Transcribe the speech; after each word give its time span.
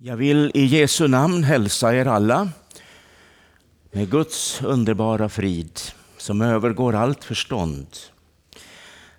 Jag 0.00 0.16
vill 0.16 0.50
i 0.54 0.64
Jesu 0.64 1.08
namn 1.08 1.44
hälsa 1.44 1.94
er 1.94 2.06
alla 2.06 2.48
med 3.90 4.10
Guds 4.10 4.62
underbara 4.62 5.28
frid 5.28 5.80
som 6.16 6.42
övergår 6.42 6.94
allt 6.94 7.24
förstånd 7.24 7.86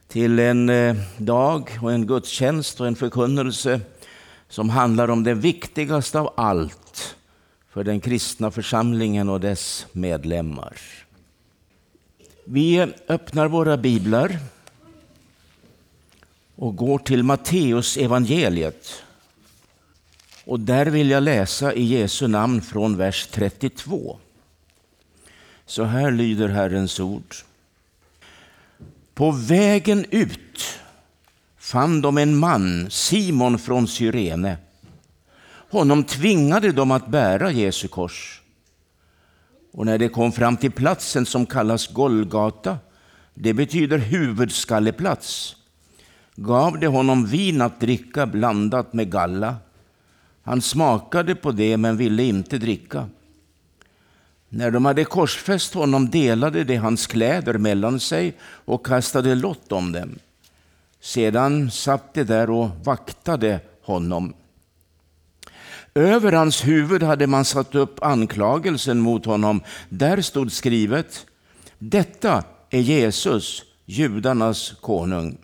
till 0.08 0.40
en 0.40 0.70
eh, 0.70 0.96
dag 1.18 1.80
och 1.82 1.92
en 1.92 2.08
gudstjänst 2.08 2.82
och 2.82 2.88
en 2.88 2.96
förkunnelse 2.96 3.82
som 4.50 4.70
handlar 4.70 5.10
om 5.10 5.24
det 5.24 5.34
viktigaste 5.34 6.20
av 6.20 6.34
allt 6.38 7.16
för 7.70 7.84
den 7.84 8.00
kristna 8.00 8.52
församlingen 8.52 9.30
och 9.30 9.40
dess 9.40 9.86
medlemmar. 9.92 10.78
Vi 12.46 12.94
öppnar 13.08 13.48
våra 13.48 13.78
biblar 13.78 14.38
och 16.56 16.76
går 16.76 17.00
till 17.00 17.24
Matteus 17.24 17.98
evangeliet 17.98 19.04
och 20.50 20.60
där 20.60 20.86
vill 20.86 21.10
jag 21.10 21.24
läsa 21.24 21.74
i 21.74 21.84
Jesu 21.84 22.28
namn 22.28 22.62
från 22.62 22.98
vers 22.98 23.28
32. 23.32 24.18
Så 25.66 25.84
här 25.84 26.12
lyder 26.12 26.50
Herrens 26.50 27.00
ord. 27.00 27.36
På 29.14 29.32
vägen 29.32 30.06
ut 30.10 30.80
fann 31.58 32.02
de 32.02 32.18
en 32.18 32.38
man, 32.38 32.90
Simon 32.90 33.60
från 33.60 33.88
Cyrene. 33.88 34.58
Honom 35.72 36.04
tvingade 36.04 36.72
de 36.72 36.92
att 36.92 37.08
bära 37.08 37.52
Jesu 37.52 37.88
kors. 37.88 38.42
Och 39.72 39.86
när 39.86 39.98
de 39.98 40.10
kom 40.10 40.32
fram 40.32 40.58
till 40.58 40.72
platsen 40.72 41.26
som 41.26 41.46
kallas 41.46 41.88
Golgata, 41.88 42.78
det 43.34 43.54
betyder 43.54 43.98
huvudskalleplats, 43.98 45.56
gav 46.36 46.80
de 46.80 46.88
honom 46.88 47.26
vin 47.26 47.62
att 47.62 47.80
dricka 47.80 48.26
blandat 48.26 48.94
med 48.94 49.12
galla. 49.12 49.56
Han 50.50 50.62
smakade 50.62 51.36
på 51.36 51.52
det 51.52 51.78
men 51.78 51.98
ville 51.98 52.24
inte 52.24 52.58
dricka. 52.58 53.10
När 54.50 54.72
de 54.72 54.86
hade 54.86 55.06
korsfäst 55.06 55.74
honom 55.74 56.10
delade 56.10 56.64
de 56.64 56.76
hans 56.76 57.08
kläder 57.08 57.58
mellan 57.58 58.00
sig 58.00 58.38
och 58.42 58.86
kastade 58.86 59.36
lott 59.36 59.72
om 59.72 59.92
dem. 59.92 60.20
Sedan 61.00 61.72
satt 61.72 62.14
de 62.14 62.24
där 62.24 62.50
och 62.50 62.70
vaktade 62.84 63.60
honom. 63.84 64.34
Över 65.94 66.32
hans 66.32 66.68
huvud 66.68 67.04
hade 67.04 67.28
man 67.28 67.46
satt 67.46 67.76
upp 67.76 68.04
anklagelsen 68.04 69.00
mot 69.00 69.26
honom. 69.26 69.62
Där 69.90 70.22
stod 70.22 70.52
skrivet 70.52 71.26
Detta 71.80 72.44
är 72.70 72.82
Jesus, 72.82 73.64
judarnas 73.86 74.74
konung. 74.82 75.38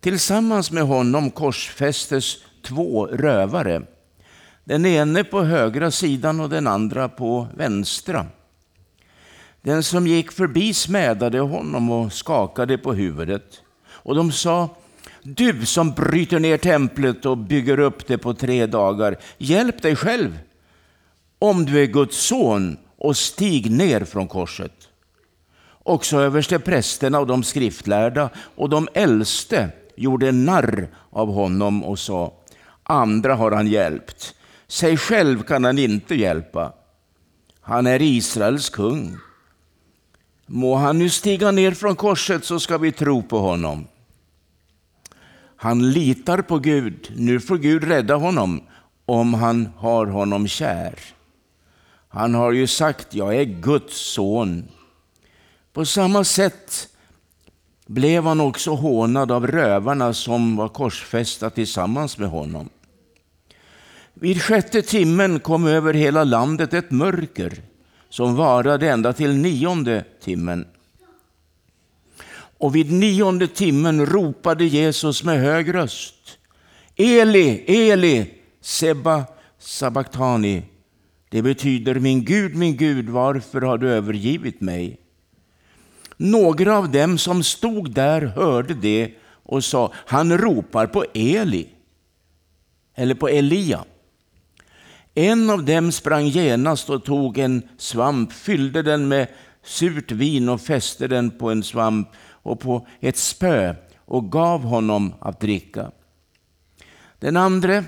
Tillsammans 0.00 0.70
med 0.70 0.82
honom 0.82 1.30
korsfästes 1.30 2.36
två 2.62 3.06
rövare. 3.06 3.82
Den 4.64 4.86
ene 4.86 5.24
på 5.24 5.42
högra 5.42 5.90
sidan 5.90 6.40
och 6.40 6.48
den 6.48 6.66
andra 6.66 7.08
på 7.08 7.48
vänstra. 7.56 8.26
Den 9.62 9.82
som 9.82 10.06
gick 10.06 10.32
förbi 10.32 10.74
smädade 10.74 11.40
honom 11.40 11.90
och 11.90 12.12
skakade 12.12 12.78
på 12.78 12.94
huvudet. 12.94 13.62
Och 13.84 14.14
de 14.14 14.32
sa, 14.32 14.68
du 15.22 15.66
som 15.66 15.90
bryter 15.90 16.40
ner 16.40 16.58
templet 16.58 17.26
och 17.26 17.38
bygger 17.38 17.78
upp 17.78 18.06
det 18.06 18.18
på 18.18 18.34
tre 18.34 18.66
dagar, 18.66 19.16
hjälp 19.38 19.82
dig 19.82 19.96
själv. 19.96 20.38
Om 21.38 21.64
du 21.64 21.82
är 21.82 21.86
Guds 21.86 22.16
son 22.16 22.76
och 22.98 23.16
stig 23.16 23.70
ner 23.70 24.04
från 24.04 24.28
korset. 24.28 24.88
Också 25.82 26.20
överste 26.20 26.58
prästerna 26.58 27.18
och 27.18 27.26
de 27.26 27.42
skriftlärda 27.42 28.30
och 28.36 28.68
de 28.68 28.88
äldste 28.94 29.68
gjorde 29.96 30.32
narr 30.32 30.88
av 31.10 31.32
honom 31.32 31.84
och 31.84 31.98
sa, 31.98 32.32
andra 32.82 33.34
har 33.34 33.50
han 33.50 33.66
hjälpt 33.66 34.34
sig 34.72 34.96
själv 34.96 35.42
kan 35.42 35.64
han 35.64 35.78
inte 35.78 36.14
hjälpa. 36.14 36.72
Han 37.60 37.86
är 37.86 38.02
Israels 38.02 38.70
kung. 38.70 39.16
Må 40.46 40.74
han 40.74 40.98
nu 40.98 41.10
stiga 41.10 41.50
ner 41.50 41.72
från 41.72 41.96
korset 41.96 42.44
så 42.44 42.60
ska 42.60 42.78
vi 42.78 42.92
tro 42.92 43.22
på 43.22 43.38
honom. 43.38 43.86
Han 45.56 45.92
litar 45.92 46.42
på 46.42 46.58
Gud. 46.58 47.12
Nu 47.16 47.40
får 47.40 47.58
Gud 47.58 47.84
rädda 47.84 48.14
honom 48.14 48.62
om 49.06 49.34
han 49.34 49.68
har 49.76 50.06
honom 50.06 50.48
kär. 50.48 50.98
Han 52.08 52.34
har 52.34 52.52
ju 52.52 52.66
sagt, 52.66 53.14
jag 53.14 53.36
är 53.36 53.44
Guds 53.44 53.96
son. 53.96 54.64
På 55.72 55.84
samma 55.84 56.24
sätt 56.24 56.88
blev 57.86 58.24
han 58.24 58.40
också 58.40 58.70
hånad 58.70 59.32
av 59.32 59.46
rövarna 59.46 60.14
som 60.14 60.56
var 60.56 60.68
korsfästa 60.68 61.50
tillsammans 61.50 62.18
med 62.18 62.28
honom. 62.28 62.68
Vid 64.22 64.42
sjätte 64.42 64.82
timmen 64.82 65.40
kom 65.40 65.66
över 65.66 65.94
hela 65.94 66.24
landet 66.24 66.74
ett 66.74 66.90
mörker 66.90 67.62
som 68.08 68.34
varade 68.34 68.90
ända 68.90 69.12
till 69.12 69.36
nionde 69.36 70.04
timmen. 70.20 70.66
Och 72.34 72.76
vid 72.76 72.92
nionde 72.92 73.48
timmen 73.48 74.06
ropade 74.06 74.64
Jesus 74.64 75.24
med 75.24 75.40
hög 75.40 75.74
röst. 75.74 76.38
Eli, 76.96 77.64
Eli, 77.90 78.30
Seba 78.60 79.24
Sabachthani. 79.58 80.62
Det 81.28 81.42
betyder 81.42 81.94
min 81.94 82.24
Gud, 82.24 82.54
min 82.54 82.76
Gud, 82.76 83.08
varför 83.08 83.60
har 83.60 83.78
du 83.78 83.90
övergivit 83.90 84.60
mig? 84.60 84.98
Några 86.16 86.78
av 86.78 86.90
dem 86.90 87.18
som 87.18 87.42
stod 87.42 87.90
där 87.90 88.22
hörde 88.22 88.74
det 88.74 89.10
och 89.42 89.64
sa, 89.64 89.92
han 89.94 90.38
ropar 90.38 90.86
på 90.86 91.04
Eli, 91.14 91.68
eller 92.94 93.14
på 93.14 93.28
Elia. 93.28 93.84
En 95.14 95.50
av 95.50 95.64
dem 95.64 95.92
sprang 95.92 96.26
genast 96.26 96.90
och 96.90 97.04
tog 97.04 97.38
en 97.38 97.62
svamp, 97.76 98.32
fyllde 98.32 98.82
den 98.82 99.08
med 99.08 99.28
surt 99.62 100.12
vin 100.12 100.48
och 100.48 100.60
fäste 100.60 101.08
den 101.08 101.30
på 101.30 101.50
en 101.50 101.62
svamp 101.62 102.08
och 102.42 102.60
på 102.60 102.86
ett 103.00 103.16
spö 103.16 103.74
och 103.96 104.32
gav 104.32 104.60
honom 104.60 105.14
att 105.20 105.40
dricka. 105.40 105.90
Den 107.18 107.36
andre, 107.36 107.84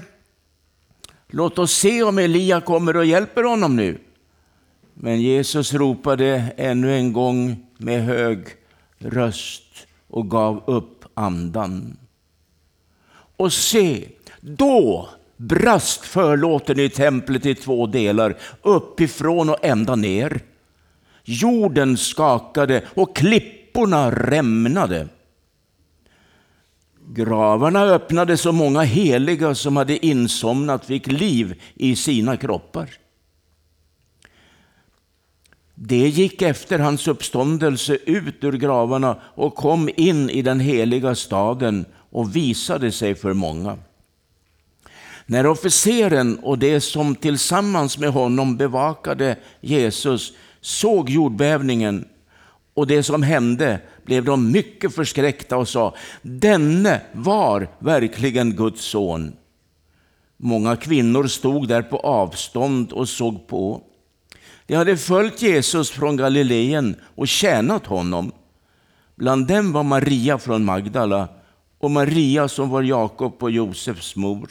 låt 1.29 1.59
oss 1.59 1.73
se 1.73 2.03
om 2.03 2.19
Elia 2.19 2.61
kommer 2.61 2.97
och 2.97 3.05
hjälper 3.05 3.43
honom 3.43 3.77
nu. 3.77 3.99
Men 4.95 5.21
Jesus 5.21 5.75
ropade 5.75 6.53
ännu 6.57 6.95
en 6.95 7.13
gång 7.13 7.67
med 7.79 8.05
hög 8.05 8.47
röst 8.99 9.87
och 10.09 10.31
gav 10.31 10.63
upp 10.67 11.05
andan. 11.15 11.97
Och 13.37 13.53
se, 13.53 14.09
då 14.41 15.09
brast 15.37 16.05
förlåten 16.05 16.81
i 16.81 16.89
templet 16.89 17.47
i 17.47 17.55
två 17.55 17.87
delar, 17.87 18.37
uppifrån 18.63 19.51
och 19.51 19.65
ända 19.65 19.97
ner. 19.97 20.41
Jorden 21.25 21.97
skakade 21.97 22.85
och 22.95 23.17
klipporna 23.17 24.11
rämnade. 24.11 25.09
Gravarna 27.09 27.83
öppnades 27.83 28.47
och 28.47 28.55
många 28.55 28.83
heliga 28.83 29.55
som 29.55 29.77
hade 29.77 30.07
insomnat 30.07 30.85
fick 30.85 31.07
liv 31.07 31.63
i 31.75 31.97
sina 31.97 32.37
kroppar. 32.37 32.91
Det 35.75 36.09
gick 36.09 36.43
efter 36.43 36.79
hans 36.79 37.09
uppståndelse 37.09 37.99
ut 38.07 38.45
ur 38.45 38.53
gravarna 38.53 39.17
och 39.23 39.55
kom 39.55 39.91
in 39.97 40.31
i 40.31 40.43
den 40.43 40.61
heliga 40.61 41.15
staden 41.15 41.85
och 42.11 42.37
visade 42.37 42.93
sig 42.93 43.15
för 43.15 43.33
många. 43.33 43.79
När 45.27 45.47
officeren 45.47 46.39
och 46.39 46.59
de 46.59 46.81
som 46.81 47.15
tillsammans 47.15 47.99
med 47.99 48.11
honom 48.11 48.57
bevakade 48.57 49.37
Jesus 49.61 50.33
såg 50.61 51.11
jordbävningen 51.11 52.09
och 52.75 52.87
det 52.87 53.03
som 53.03 53.23
hände 53.23 53.81
blev 54.05 54.25
de 54.25 54.51
mycket 54.53 54.95
förskräckta 54.95 55.57
och 55.57 55.69
sa, 55.69 55.95
denne 56.23 57.01
var 57.13 57.69
verkligen 57.79 58.57
Guds 58.57 58.85
son. 58.85 59.37
Många 60.37 60.77
kvinnor 60.77 61.27
stod 61.27 61.69
där 61.69 61.83
på 61.83 61.99
avstånd 61.99 62.93
och 62.93 63.09
såg 63.09 63.47
på. 63.47 63.83
De 64.67 64.75
hade 64.75 64.97
följt 64.97 65.43
Jesus 65.43 65.91
från 65.91 66.17
Galileen 66.17 66.97
och 67.15 67.29
tjänat 67.29 67.87
honom. 67.87 68.33
Bland 69.17 69.47
dem 69.47 69.73
var 69.73 69.83
Maria 69.83 70.39
från 70.39 70.65
Magdala 70.65 71.29
och 71.79 71.91
Maria 71.91 72.49
som 72.49 72.71
var 72.71 72.83
Jakob 72.83 73.43
och 73.43 73.51
Josefs 73.51 74.17
mor 74.17 74.51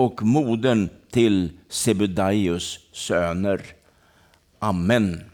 och 0.00 0.22
modern 0.22 0.88
till 1.10 1.50
Sebudaios 1.68 2.78
söner. 2.92 3.60
Amen. 4.58 5.24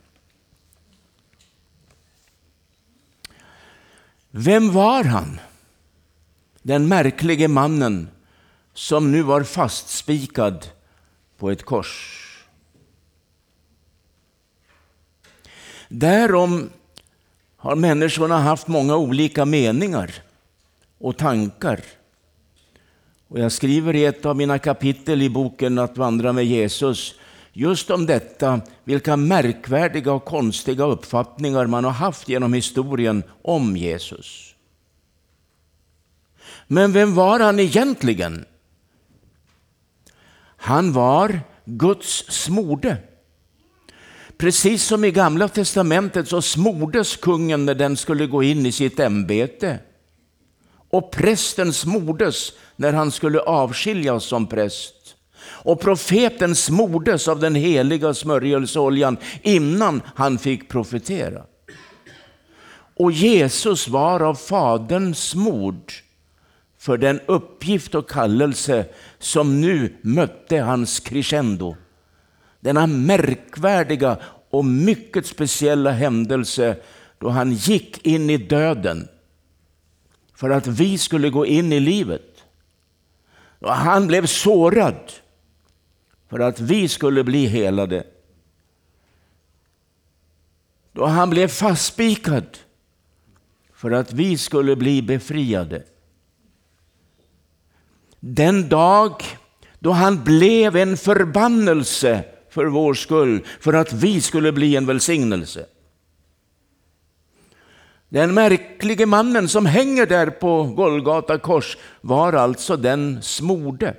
Vem 4.30 4.72
var 4.72 5.04
han? 5.04 5.40
Den 6.62 6.88
märklige 6.88 7.48
mannen 7.48 8.08
som 8.74 9.12
nu 9.12 9.22
var 9.22 9.42
fastspikad 9.42 10.66
på 11.36 11.50
ett 11.50 11.62
kors. 11.62 12.22
Därom 15.88 16.70
har 17.56 17.76
människorna 17.76 18.38
haft 18.38 18.66
många 18.66 18.96
olika 18.96 19.44
meningar 19.44 20.14
och 20.98 21.16
tankar. 21.16 21.80
Och 23.28 23.38
jag 23.38 23.52
skriver 23.52 23.96
i 23.96 24.04
ett 24.04 24.26
av 24.26 24.36
mina 24.36 24.58
kapitel 24.58 25.22
i 25.22 25.30
boken 25.30 25.78
Att 25.78 25.98
vandra 25.98 26.32
med 26.32 26.46
Jesus 26.46 27.14
just 27.52 27.90
om 27.90 28.06
detta, 28.06 28.60
vilka 28.84 29.16
märkvärdiga 29.16 30.12
och 30.12 30.24
konstiga 30.24 30.84
uppfattningar 30.84 31.66
man 31.66 31.84
har 31.84 31.90
haft 31.90 32.28
genom 32.28 32.52
historien 32.52 33.22
om 33.42 33.76
Jesus. 33.76 34.54
Men 36.66 36.92
vem 36.92 37.14
var 37.14 37.40
han 37.40 37.60
egentligen? 37.60 38.44
Han 40.56 40.92
var 40.92 41.40
Guds 41.64 42.24
smorde. 42.28 42.96
Precis 44.36 44.84
som 44.84 45.04
i 45.04 45.10
Gamla 45.10 45.48
testamentet 45.48 46.28
så 46.28 46.42
smordes 46.42 47.16
kungen 47.16 47.64
när 47.64 47.74
den 47.74 47.96
skulle 47.96 48.26
gå 48.26 48.42
in 48.42 48.66
i 48.66 48.72
sitt 48.72 49.00
ämbete. 49.00 49.78
Och 50.90 51.10
prästen 51.10 51.72
smordes 51.72 52.52
när 52.76 52.92
han 52.92 53.10
skulle 53.10 53.40
avskiljas 53.40 54.24
som 54.24 54.46
präst. 54.46 54.94
Och 55.48 55.80
profeten 55.80 56.54
smordes 56.54 57.28
av 57.28 57.40
den 57.40 57.54
heliga 57.54 58.14
smörjelseoljan 58.14 59.16
innan 59.42 60.02
han 60.14 60.38
fick 60.38 60.68
profetera. 60.68 61.42
Och 62.96 63.12
Jesus 63.12 63.88
var 63.88 64.20
av 64.20 64.34
Fadern 64.34 65.14
smord 65.14 65.92
för 66.78 66.98
den 66.98 67.20
uppgift 67.26 67.94
och 67.94 68.10
kallelse 68.10 68.86
som 69.18 69.60
nu 69.60 69.96
mötte 70.02 70.56
hans 70.56 71.00
crescendo. 71.00 71.76
Denna 72.60 72.86
märkvärdiga 72.86 74.18
och 74.50 74.64
mycket 74.64 75.26
speciella 75.26 75.90
händelse 75.90 76.76
då 77.18 77.28
han 77.28 77.52
gick 77.52 78.06
in 78.06 78.30
i 78.30 78.36
döden 78.36 79.08
för 80.36 80.50
att 80.50 80.66
vi 80.66 80.98
skulle 80.98 81.30
gå 81.30 81.46
in 81.46 81.72
i 81.72 81.80
livet. 81.80 82.44
Och 83.58 83.72
han 83.72 84.06
blev 84.06 84.26
sårad 84.26 85.12
för 86.28 86.38
att 86.38 86.60
vi 86.60 86.88
skulle 86.88 87.24
bli 87.24 87.46
helade. 87.46 88.06
Då 90.92 91.06
han 91.06 91.30
blev 91.30 91.48
fastspikad 91.48 92.58
för 93.74 93.90
att 93.90 94.12
vi 94.12 94.38
skulle 94.38 94.76
bli 94.76 95.02
befriade. 95.02 95.82
Den 98.20 98.68
dag 98.68 99.22
då 99.78 99.90
han 99.90 100.24
blev 100.24 100.76
en 100.76 100.96
förbannelse 100.96 102.24
för 102.50 102.64
vår 102.64 102.94
skull, 102.94 103.44
för 103.60 103.72
att 103.72 103.92
vi 103.92 104.20
skulle 104.20 104.52
bli 104.52 104.76
en 104.76 104.86
välsignelse. 104.86 105.66
Den 108.08 108.34
märklige 108.34 109.06
mannen 109.06 109.48
som 109.48 109.66
hänger 109.66 110.06
där 110.06 110.30
på 110.30 110.62
Golgata 110.62 111.38
kors 111.38 111.76
var 112.00 112.32
alltså 112.32 112.76
den 112.76 113.22
smorde. 113.22 113.96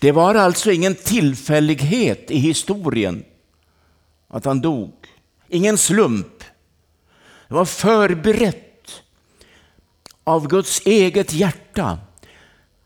Det 0.00 0.12
var 0.12 0.34
alltså 0.34 0.70
ingen 0.70 0.94
tillfällighet 0.94 2.30
i 2.30 2.38
historien 2.38 3.24
att 4.28 4.44
han 4.44 4.60
dog. 4.60 4.92
Ingen 5.48 5.78
slump. 5.78 6.44
Det 7.48 7.54
var 7.54 7.64
förberett 7.64 9.02
av 10.24 10.48
Guds 10.48 10.86
eget 10.86 11.32
hjärta. 11.32 11.98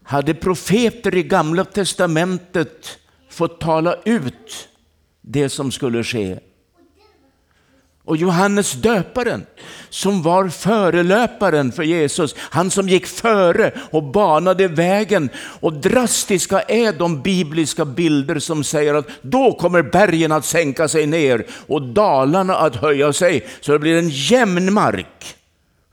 Hade 0.02 0.34
profeter 0.34 1.14
i 1.14 1.22
Gamla 1.22 1.64
testamentet 1.64 2.98
fått 3.30 3.60
tala 3.60 3.96
ut 4.04 4.68
det 5.20 5.48
som 5.48 5.72
skulle 5.72 6.04
ske. 6.04 6.38
Och 8.12 8.16
Johannes 8.16 8.72
döparen, 8.72 9.46
som 9.90 10.22
var 10.22 10.48
förelöparen 10.48 11.72
för 11.72 11.82
Jesus, 11.82 12.34
han 12.38 12.70
som 12.70 12.88
gick 12.88 13.06
före 13.06 13.72
och 13.90 14.02
banade 14.02 14.68
vägen. 14.68 15.30
Och 15.60 15.72
drastiska 15.72 16.60
är 16.60 16.92
de 16.92 17.22
bibliska 17.22 17.84
bilder 17.84 18.38
som 18.38 18.64
säger 18.64 18.94
att 18.94 19.08
då 19.22 19.52
kommer 19.52 19.82
bergen 19.82 20.32
att 20.32 20.44
sänka 20.44 20.88
sig 20.88 21.06
ner 21.06 21.46
och 21.66 21.82
dalarna 21.82 22.56
att 22.56 22.76
höja 22.76 23.12
sig, 23.12 23.46
så 23.60 23.72
det 23.72 23.78
blir 23.78 23.98
en 23.98 24.08
jämn 24.08 24.72
mark 24.72 25.36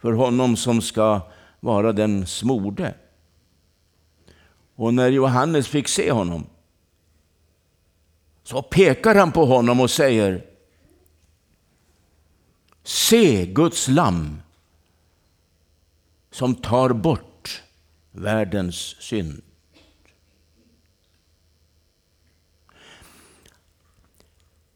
för 0.01 0.11
honom 0.11 0.57
som 0.57 0.81
ska 0.81 1.21
vara 1.59 1.93
den 1.93 2.25
smorde. 2.25 2.93
Och 4.75 4.93
när 4.93 5.09
Johannes 5.09 5.67
fick 5.67 5.87
se 5.87 6.11
honom 6.11 6.45
så 8.43 8.61
pekar 8.61 9.15
han 9.15 9.31
på 9.31 9.45
honom 9.45 9.79
och 9.79 9.91
säger 9.91 10.48
Se 12.83 13.45
Guds 13.45 13.87
lamm 13.87 14.41
som 16.31 16.55
tar 16.55 16.89
bort 16.89 17.61
världens 18.11 18.95
synd. 18.99 19.41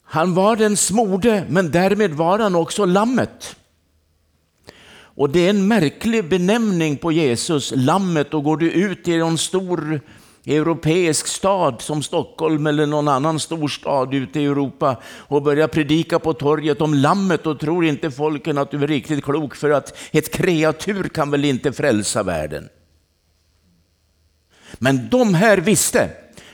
Han 0.02 0.34
var 0.34 0.56
den 0.56 0.76
smorde, 0.76 1.46
men 1.48 1.70
därmed 1.70 2.10
var 2.10 2.38
han 2.38 2.54
också 2.54 2.84
lammet. 2.84 3.56
Och 5.16 5.30
det 5.30 5.46
är 5.46 5.50
en 5.50 5.68
märklig 5.68 6.28
benämning 6.28 6.96
på 6.96 7.12
Jesus, 7.12 7.72
lammet. 7.76 8.34
Och 8.34 8.44
går 8.44 8.56
du 8.56 8.70
ut 8.70 9.08
i 9.08 9.18
någon 9.18 9.38
stor 9.38 10.00
europeisk 10.46 11.26
stad 11.26 11.82
som 11.82 12.02
Stockholm 12.02 12.66
eller 12.66 12.86
någon 12.86 13.08
annan 13.08 13.40
stor 13.40 13.68
stad 13.68 14.14
ute 14.14 14.40
i 14.40 14.44
Europa 14.44 14.96
och 15.04 15.42
börjar 15.42 15.68
predika 15.68 16.18
på 16.18 16.32
torget 16.32 16.80
om 16.80 16.94
lammet, 16.94 17.44
då 17.44 17.54
tror 17.54 17.84
inte 17.84 18.10
folken 18.10 18.58
att 18.58 18.70
du 18.70 18.82
är 18.82 18.86
riktigt 18.86 19.24
klok 19.24 19.54
för 19.54 19.70
att 19.70 19.96
ett 20.12 20.32
kreatur 20.32 21.08
kan 21.08 21.30
väl 21.30 21.44
inte 21.44 21.72
frälsa 21.72 22.22
världen. 22.22 22.68
Men 24.78 25.08
de 25.10 25.34
här 25.34 25.58
visste, 25.58 26.10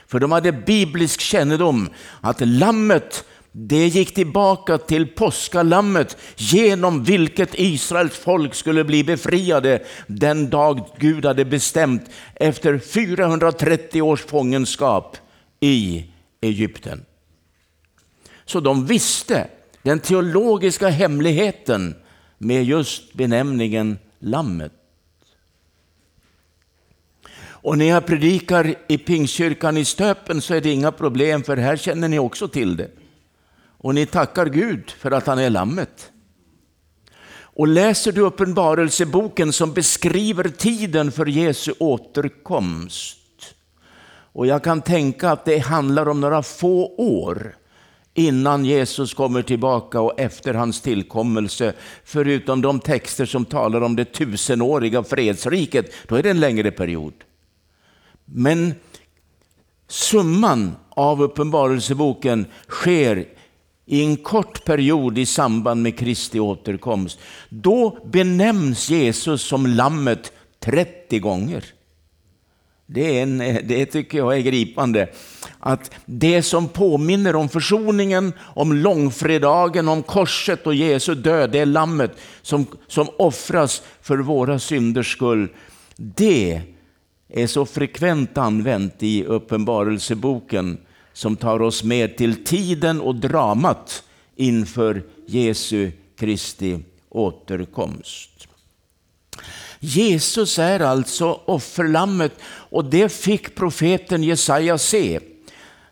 för 0.07 0.19
de 0.19 0.31
hade 0.31 0.51
biblisk 0.51 1.21
kännedom, 1.21 1.89
att 2.21 2.47
lammet 2.47 3.25
det 3.51 3.87
gick 3.87 4.13
tillbaka 4.13 4.77
till 4.77 5.07
påskalammet 5.07 6.17
genom 6.35 7.03
vilket 7.03 7.59
Israels 7.59 8.17
folk 8.17 8.55
skulle 8.55 8.83
bli 8.83 9.03
befriade 9.03 9.85
den 10.07 10.49
dag 10.49 10.85
Gud 10.97 11.25
hade 11.25 11.45
bestämt 11.45 12.09
efter 12.35 12.77
430 12.77 14.01
års 14.01 14.21
fångenskap 14.21 15.17
i 15.59 16.05
Egypten. 16.41 17.05
Så 18.45 18.59
de 18.59 18.85
visste 18.85 19.47
den 19.83 19.99
teologiska 19.99 20.89
hemligheten 20.89 21.95
med 22.37 22.63
just 22.63 23.13
benämningen 23.13 23.99
lammet. 24.19 24.71
Och 27.43 27.77
när 27.77 27.85
jag 27.85 28.05
predikar 28.05 28.75
i 28.87 28.97
Pingstkyrkan 28.97 29.77
i 29.77 29.85
Stöpen 29.85 30.41
så 30.41 30.53
är 30.53 30.61
det 30.61 30.71
inga 30.71 30.91
problem 30.91 31.43
för 31.43 31.57
här 31.57 31.77
känner 31.77 32.07
ni 32.07 32.19
också 32.19 32.47
till 32.47 32.77
det. 32.77 32.89
Och 33.83 33.95
ni 33.95 34.05
tackar 34.05 34.45
Gud 34.45 34.89
för 34.89 35.11
att 35.11 35.27
han 35.27 35.39
är 35.39 35.49
lammet. 35.49 36.11
Och 37.53 37.67
läser 37.67 38.11
du 38.11 38.21
Uppenbarelseboken 38.21 39.53
som 39.53 39.73
beskriver 39.73 40.43
tiden 40.43 41.11
för 41.11 41.25
Jesu 41.25 41.73
återkomst. 41.79 43.17
Och 44.33 44.47
jag 44.47 44.63
kan 44.63 44.81
tänka 44.81 45.31
att 45.31 45.45
det 45.45 45.57
handlar 45.57 46.09
om 46.09 46.21
några 46.21 46.43
få 46.43 46.95
år 46.97 47.55
innan 48.13 48.65
Jesus 48.65 49.13
kommer 49.13 49.41
tillbaka 49.41 50.01
och 50.01 50.19
efter 50.19 50.53
hans 50.53 50.81
tillkommelse. 50.81 51.73
Förutom 52.03 52.61
de 52.61 52.79
texter 52.79 53.25
som 53.25 53.45
talar 53.45 53.81
om 53.81 53.95
det 53.95 54.05
tusenåriga 54.05 55.03
fredsriket, 55.03 55.93
då 56.07 56.15
är 56.15 56.23
det 56.23 56.29
en 56.29 56.39
längre 56.39 56.71
period. 56.71 57.13
Men 58.25 58.73
summan 59.87 60.75
av 60.89 61.21
Uppenbarelseboken 61.21 62.45
sker 62.67 63.25
i 63.85 64.03
en 64.03 64.17
kort 64.17 64.65
period 64.65 65.17
i 65.17 65.25
samband 65.25 65.81
med 65.81 65.97
Kristi 65.97 66.39
återkomst. 66.39 67.19
Då 67.49 67.97
benämns 68.05 68.89
Jesus 68.89 69.41
som 69.41 69.67
lammet 69.67 70.31
30 70.59 71.19
gånger. 71.19 71.65
Det, 72.85 73.19
är 73.19 73.23
en, 73.23 73.37
det 73.67 73.85
tycker 73.85 74.17
jag 74.17 74.37
är 74.37 74.41
gripande. 74.41 75.09
Att 75.59 75.91
det 76.05 76.43
som 76.43 76.67
påminner 76.67 77.35
om 77.35 77.49
försoningen, 77.49 78.33
om 78.39 78.73
långfredagen, 78.73 79.87
om 79.87 80.03
korset 80.03 80.67
och 80.67 80.75
Jesu 80.75 81.15
död, 81.15 81.51
det 81.51 81.59
är 81.59 81.65
lammet 81.65 82.11
som, 82.41 82.65
som 82.87 83.07
offras 83.17 83.83
för 84.01 84.17
våra 84.17 84.59
synders 84.59 85.11
skull. 85.11 85.49
Det 85.95 86.61
är 87.29 87.47
så 87.47 87.65
frekvent 87.65 88.37
använt 88.37 89.03
i 89.03 89.23
Uppenbarelseboken 89.23 90.77
som 91.13 91.35
tar 91.35 91.61
oss 91.61 91.83
med 91.83 92.17
till 92.17 92.43
tiden 92.43 93.01
och 93.01 93.15
dramat 93.15 94.03
inför 94.35 95.03
Jesu 95.25 95.91
Kristi 96.17 96.79
återkomst. 97.09 98.47
Jesus 99.79 100.59
är 100.59 100.79
alltså 100.79 101.41
offerlammet 101.45 102.31
och 102.45 102.85
det 102.85 103.11
fick 103.11 103.55
profeten 103.55 104.23
Jesaja 104.23 104.77
se 104.77 105.19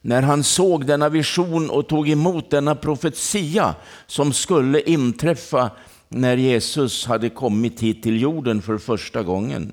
när 0.01 0.21
han 0.21 0.43
såg 0.43 0.85
denna 0.85 1.09
vision 1.09 1.69
och 1.69 1.87
tog 1.87 2.09
emot 2.09 2.49
denna 2.49 2.75
profetia 2.75 3.75
som 4.07 4.33
skulle 4.33 4.81
inträffa 4.81 5.71
när 6.07 6.37
Jesus 6.37 7.05
hade 7.05 7.29
kommit 7.29 7.79
hit 7.79 8.03
till 8.03 8.21
jorden 8.21 8.61
för 8.61 8.77
första 8.77 9.23
gången. 9.23 9.71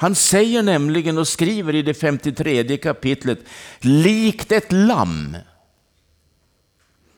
Han 0.00 0.14
säger 0.14 0.62
nämligen 0.62 1.18
och 1.18 1.28
skriver 1.28 1.74
i 1.74 1.82
det 1.82 1.94
53 1.94 2.76
kapitlet, 2.76 3.38
likt 3.80 4.52
ett 4.52 4.72
lamm 4.72 5.36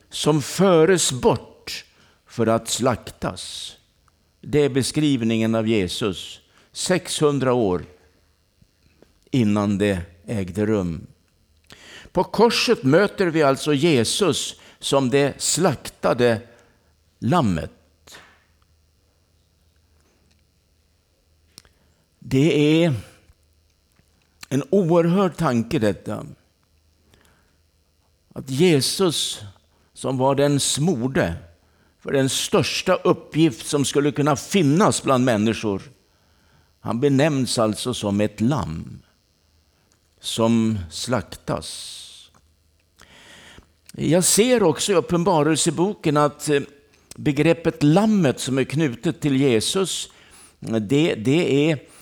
som 0.09 0.41
föres 0.41 1.11
bort 1.11 1.85
för 2.27 2.47
att 2.47 2.69
slaktas. 2.69 3.75
Det 4.41 4.59
är 4.59 4.69
beskrivningen 4.69 5.55
av 5.55 5.67
Jesus 5.67 6.39
600 6.71 7.53
år 7.53 7.85
innan 9.31 9.77
det 9.77 9.99
ägde 10.27 10.65
rum. 10.65 11.07
På 12.11 12.23
korset 12.23 12.83
möter 12.83 13.27
vi 13.27 13.43
alltså 13.43 13.73
Jesus 13.73 14.55
som 14.79 15.09
det 15.09 15.41
slaktade 15.41 16.41
lammet. 17.19 17.82
Det 22.25 22.83
är 22.83 22.93
en 24.49 24.63
oerhörd 24.69 25.37
tanke 25.37 25.79
detta. 25.79 26.25
Att 28.33 28.49
Jesus 28.49 29.41
som 29.93 30.17
var 30.17 30.35
den 30.35 30.59
smorde 30.59 31.35
för 31.99 32.11
den 32.11 32.29
största 32.29 32.95
uppgift 32.95 33.67
som 33.67 33.85
skulle 33.85 34.11
kunna 34.11 34.35
finnas 34.35 35.03
bland 35.03 35.25
människor. 35.25 35.81
Han 36.79 36.99
benämns 36.99 37.59
alltså 37.59 37.93
som 37.93 38.21
ett 38.21 38.41
lamm 38.41 38.99
som 40.19 40.79
slaktas. 40.91 41.99
Jag 43.93 44.23
ser 44.23 44.63
också 44.63 44.91
i 44.91 44.95
Uppenbarelseboken 44.95 46.17
att 46.17 46.49
eh, 46.49 46.61
begreppet 47.15 47.83
lammet 47.83 48.39
som 48.39 48.57
är 48.57 48.63
knutet 48.63 49.21
till 49.21 49.35
Jesus, 49.35 50.09
det, 50.59 51.15
det 51.15 51.71
är 51.71 51.92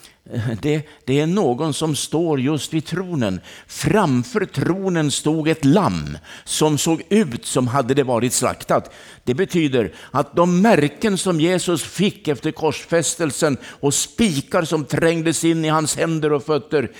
det, 0.62 0.84
det, 1.06 1.20
är 1.20 1.28
någon 1.28 1.74
som 1.74 1.96
står 1.96 2.40
just 2.40 2.74
vid 2.74 2.86
tronen. 2.86 3.42
Framför 3.68 4.46
tronen 4.46 5.12
stod 5.12 5.48
ett 5.48 5.66
lamm 5.66 6.18
som 6.44 6.78
såg 6.78 7.04
ut 7.10 7.46
som 7.46 7.68
hade 7.68 7.94
det 7.94 8.04
varit 8.04 8.34
slaktat. 8.34 8.94
Det 9.24 9.34
betyder 9.34 9.94
att 10.12 10.36
de 10.36 10.62
märken 10.62 11.18
som 11.18 11.42
Jesus 11.42 11.84
fick 11.84 12.28
efter 12.28 12.52
korsfästelsen 12.52 13.58
och 13.64 13.94
spikar 13.94 14.64
som 14.64 14.86
trängdes 14.86 15.44
in 15.44 15.66
i 15.66 15.70
hans 15.70 15.96
händer 15.96 16.34
och 16.34 16.46
fötter, 16.46 16.92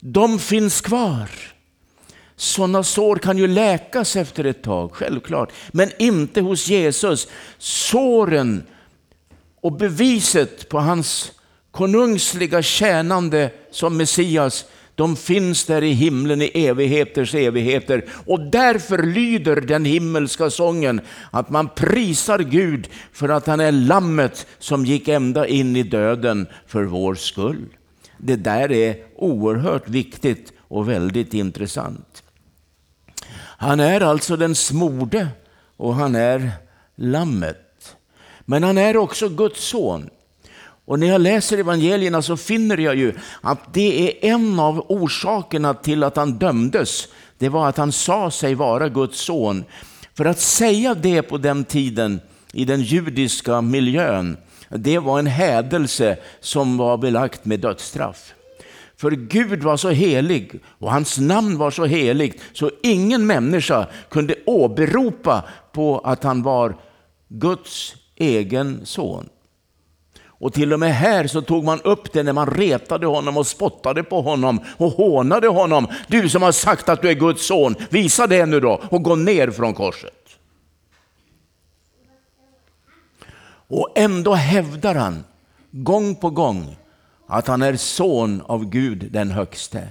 de 0.00 0.38
finns 0.38 0.80
kvar. 0.80 1.30
Sådana 2.36 2.82
sår 2.82 3.16
kan 3.16 3.38
ju 3.38 3.46
läkas 3.46 4.16
efter 4.16 4.44
ett 4.44 4.62
tag, 4.62 4.94
självklart. 4.94 5.52
Men 5.72 5.90
inte 5.98 6.40
hos 6.40 6.68
Jesus. 6.68 7.28
Såren 7.58 8.66
och 9.60 9.72
beviset 9.72 10.68
på 10.68 10.78
hans 10.80 11.32
konungsliga 11.76 12.62
tjänande 12.62 13.50
som 13.70 13.96
Messias, 13.96 14.64
de 14.94 15.16
finns 15.16 15.64
där 15.64 15.82
i 15.82 15.92
himlen 15.92 16.42
i 16.42 16.66
evigheters 16.66 17.34
evigheter. 17.34 18.04
Och 18.26 18.40
därför 18.40 19.02
lyder 19.02 19.60
den 19.60 19.84
himmelska 19.84 20.50
sången 20.50 21.00
att 21.30 21.50
man 21.50 21.68
prisar 21.68 22.38
Gud 22.38 22.88
för 23.12 23.28
att 23.28 23.46
han 23.46 23.60
är 23.60 23.72
lammet 23.72 24.46
som 24.58 24.84
gick 24.84 25.08
ända 25.08 25.46
in 25.46 25.76
i 25.76 25.82
döden 25.82 26.46
för 26.66 26.84
vår 26.84 27.14
skull. 27.14 27.66
Det 28.18 28.36
där 28.36 28.72
är 28.72 28.96
oerhört 29.16 29.88
viktigt 29.88 30.52
och 30.68 30.88
väldigt 30.88 31.34
intressant. 31.34 32.22
Han 33.58 33.80
är 33.80 34.00
alltså 34.00 34.36
den 34.36 34.54
smorde 34.54 35.28
och 35.76 35.94
han 35.94 36.14
är 36.14 36.50
lammet. 36.94 37.96
Men 38.44 38.62
han 38.62 38.78
är 38.78 38.96
också 38.96 39.28
Guds 39.28 39.64
son. 39.64 40.10
Och 40.86 40.98
när 40.98 41.06
jag 41.06 41.20
läser 41.20 41.58
evangelierna 41.58 42.22
så 42.22 42.36
finner 42.36 42.76
jag 42.76 42.96
ju 42.96 43.14
att 43.40 43.74
det 43.74 44.08
är 44.08 44.32
en 44.32 44.60
av 44.60 44.86
orsakerna 44.88 45.74
till 45.74 46.04
att 46.04 46.16
han 46.16 46.32
dömdes. 46.32 47.08
Det 47.38 47.48
var 47.48 47.68
att 47.68 47.76
han 47.76 47.92
sa 47.92 48.30
sig 48.30 48.54
vara 48.54 48.88
Guds 48.88 49.20
son. 49.20 49.64
För 50.14 50.24
att 50.24 50.38
säga 50.38 50.94
det 50.94 51.22
på 51.22 51.38
den 51.38 51.64
tiden 51.64 52.20
i 52.52 52.64
den 52.64 52.80
judiska 52.80 53.60
miljön, 53.60 54.36
det 54.68 54.98
var 54.98 55.18
en 55.18 55.26
hädelse 55.26 56.18
som 56.40 56.76
var 56.76 56.96
belagt 56.96 57.44
med 57.44 57.60
dödsstraff. 57.60 58.34
För 58.96 59.10
Gud 59.10 59.62
var 59.62 59.76
så 59.76 59.90
helig 59.90 60.60
och 60.78 60.92
hans 60.92 61.18
namn 61.18 61.58
var 61.58 61.70
så 61.70 61.84
heligt 61.84 62.42
så 62.52 62.70
ingen 62.82 63.26
människa 63.26 63.86
kunde 64.10 64.34
åberopa 64.46 65.44
på 65.72 65.98
att 65.98 66.24
han 66.24 66.42
var 66.42 66.76
Guds 67.28 67.94
egen 68.16 68.80
son. 68.84 69.28
Och 70.38 70.52
till 70.52 70.72
och 70.72 70.80
med 70.80 70.94
här 70.94 71.26
så 71.26 71.42
tog 71.42 71.64
man 71.64 71.80
upp 71.80 72.12
det 72.12 72.22
när 72.22 72.32
man 72.32 72.50
retade 72.50 73.06
honom 73.06 73.36
och 73.36 73.46
spottade 73.46 74.02
på 74.02 74.22
honom 74.22 74.60
och 74.76 74.90
hånade 74.90 75.48
honom. 75.48 75.86
Du 76.08 76.28
som 76.28 76.42
har 76.42 76.52
sagt 76.52 76.88
att 76.88 77.02
du 77.02 77.08
är 77.08 77.14
Guds 77.14 77.46
son, 77.46 77.74
visa 77.90 78.26
det 78.26 78.46
nu 78.46 78.60
då 78.60 78.82
och 78.90 79.02
gå 79.02 79.14
ner 79.14 79.50
från 79.50 79.74
korset. 79.74 80.12
Och 83.68 83.92
ändå 83.94 84.34
hävdar 84.34 84.94
han 84.94 85.24
gång 85.70 86.14
på 86.14 86.30
gång 86.30 86.76
att 87.26 87.46
han 87.46 87.62
är 87.62 87.76
son 87.76 88.42
av 88.46 88.64
Gud 88.64 89.08
den 89.12 89.30
högste. 89.30 89.88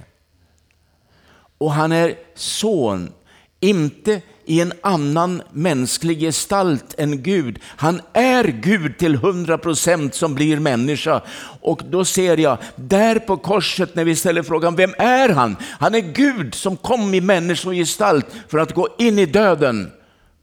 Och 1.58 1.72
han 1.72 1.92
är 1.92 2.14
son, 2.34 3.12
inte 3.60 4.22
i 4.44 4.60
en 4.60 4.72
annan 4.80 5.42
mänsklig 5.52 6.20
gestalt 6.20 6.94
än 6.98 7.22
Gud. 7.22 7.58
Han 7.64 8.00
är 8.12 8.44
Gud 8.44 8.98
till 8.98 9.16
hundra 9.16 9.58
procent 9.58 10.14
som 10.14 10.34
blir 10.34 10.60
människa. 10.60 11.22
Och 11.60 11.82
då 11.90 12.04
ser 12.04 12.36
jag 12.36 12.58
där 12.76 13.18
på 13.18 13.36
korset 13.36 13.94
när 13.94 14.04
vi 14.04 14.16
ställer 14.16 14.42
frågan, 14.42 14.76
vem 14.76 14.94
är 14.98 15.28
han? 15.28 15.56
Han 15.62 15.94
är 15.94 16.00
Gud 16.00 16.54
som 16.54 16.76
kom 16.76 17.14
i 17.14 17.20
människogestalt 17.20 18.26
för 18.48 18.58
att 18.58 18.74
gå 18.74 18.88
in 18.98 19.18
i 19.18 19.26
döden, 19.26 19.92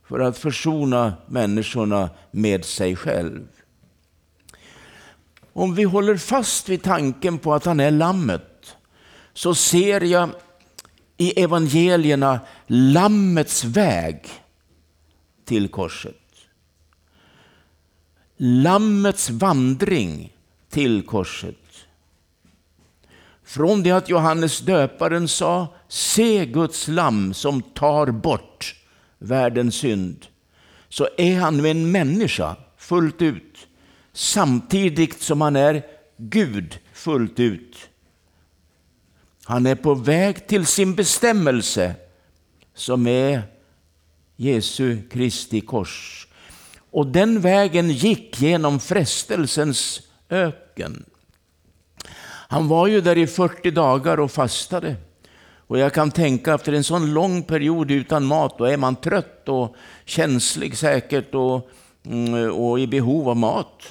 för 0.10 0.20
att 0.20 0.38
försona 0.38 1.14
människorna 1.28 2.10
med 2.32 2.66
sig 2.66 2.96
själv. 2.96 3.48
Om 5.54 5.76
vi 5.76 5.84
håller 5.84 6.18
fast 6.18 6.70
vid 6.70 6.84
tanken 6.84 7.38
på 7.38 7.54
att 7.54 7.66
han 7.66 7.80
är 7.80 7.92
lammet, 7.92 8.76
så 9.34 9.56
ser 9.56 10.02
jag 10.02 10.30
i 11.18 11.42
evangelierna 11.42 12.40
Lammets 12.68 13.64
väg 13.64 14.30
till 15.46 15.68
korset. 15.68 16.16
Lammets 18.38 19.30
vandring 19.30 20.34
till 20.70 21.06
korset. 21.06 21.56
Från 23.44 23.84
det 23.84 23.92
att 23.92 24.10
Johannes 24.10 24.60
döparen 24.60 25.28
sa, 25.28 25.68
se 25.88 26.46
Guds 26.46 26.88
lamm 26.88 27.34
som 27.34 27.62
tar 27.62 28.08
bort 28.08 28.76
världens 29.18 29.76
synd, 29.76 30.26
så 30.90 31.08
är 31.18 31.40
han 31.40 31.58
nu 31.58 31.70
en 31.70 31.92
människa 31.92 32.56
fullt 32.78 33.22
ut, 33.22 33.68
samtidigt 34.14 35.22
som 35.22 35.42
han 35.42 35.56
är 35.56 35.84
Gud 36.18 36.80
fullt 36.94 37.40
ut. 37.40 37.90
Han 39.46 39.66
är 39.66 39.76
på 39.76 39.94
väg 39.94 40.48
till 40.48 40.66
sin 40.66 40.96
bestämmelse 40.96 41.96
som 42.76 43.08
är 43.08 43.42
Jesu 44.36 45.10
Kristi 45.10 45.62
kors. 45.62 46.28
Och 46.92 47.08
den 47.08 47.42
vägen 47.42 47.90
gick 47.92 48.42
genom 48.42 48.80
frestelsens 48.80 50.02
öken. 50.30 51.06
Han 52.48 52.68
var 52.68 52.88
ju 52.88 53.02
där 53.02 53.18
i 53.18 53.28
40 53.28 53.72
dagar 53.72 54.20
och 54.20 54.32
fastade. 54.32 54.96
Och 55.68 55.78
jag 55.78 55.94
kan 55.94 56.12
tänka 56.12 56.54
efter 56.54 56.74
en 56.74 56.84
sån 56.84 57.14
lång 57.14 57.44
period 57.44 57.92
utan 57.92 58.26
mat, 58.26 58.58
då 58.58 58.66
är 58.66 58.78
man 58.78 58.96
trött 58.96 59.50
och 59.50 59.76
känslig 60.06 60.78
säkert 60.78 61.36
och, 61.36 61.70
mm, 62.06 62.52
och 62.52 62.80
i 62.80 62.88
behov 62.88 63.30
av 63.30 63.38
mat. 63.38 63.84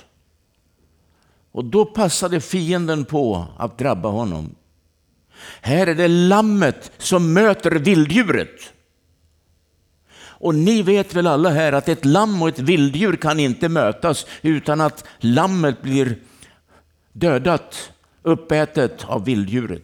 Och 1.52 1.64
då 1.64 1.85
passade 1.85 2.40
fienden 2.40 3.04
på 3.04 3.47
att 3.59 3.78
drabba 3.78 4.09
honom. 4.09 4.54
Här 5.61 5.87
är 5.87 5.94
det 5.94 6.08
lammet 6.08 6.92
som 6.99 7.32
möter 7.32 7.70
vilddjuret. 7.70 8.72
Och 10.42 10.54
ni 10.54 10.82
vet 10.82 11.14
väl 11.14 11.26
alla 11.26 11.50
här 11.50 11.72
att 11.72 11.88
ett 11.88 12.04
lamm 12.04 12.42
och 12.42 12.49
ett 12.49 12.58
vilddjur 12.58 13.16
kan 13.16 13.40
inte 13.40 13.68
mötas 13.68 14.26
utan 14.42 14.80
att 14.80 15.04
lammet 15.18 15.82
blir 15.82 16.16
dödat, 17.12 17.92
uppätet 18.22 19.04
av 19.04 19.25
vilddjuret. 19.25 19.82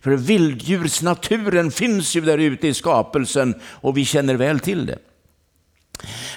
För 0.00 0.10
vilddjursnaturen 0.10 1.70
finns 1.70 2.16
ju 2.16 2.20
där 2.20 2.38
ute 2.38 2.68
i 2.68 2.74
skapelsen 2.74 3.54
och 3.64 3.96
vi 3.96 4.04
känner 4.04 4.34
väl 4.34 4.60
till 4.60 4.86
det. 4.86 4.98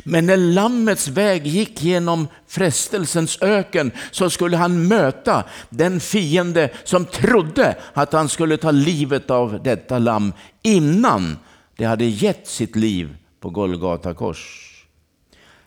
Men 0.03 0.25
när 0.25 0.37
lammets 0.37 1.07
väg 1.07 1.47
gick 1.47 1.83
genom 1.83 2.27
frestelsens 2.47 3.41
öken 3.41 3.91
så 4.11 4.29
skulle 4.29 4.57
han 4.57 4.87
möta 4.87 5.43
den 5.69 5.99
fiende 5.99 6.69
som 6.83 7.05
trodde 7.05 7.77
att 7.93 8.13
han 8.13 8.29
skulle 8.29 8.57
ta 8.57 8.71
livet 8.71 9.29
av 9.29 9.63
detta 9.63 9.99
lamm 9.99 10.33
innan 10.61 11.37
det 11.77 11.85
hade 11.85 12.05
gett 12.05 12.47
sitt 12.47 12.75
liv 12.75 13.15
på 13.39 13.49
Golgata 13.49 14.13
kors. 14.13 14.69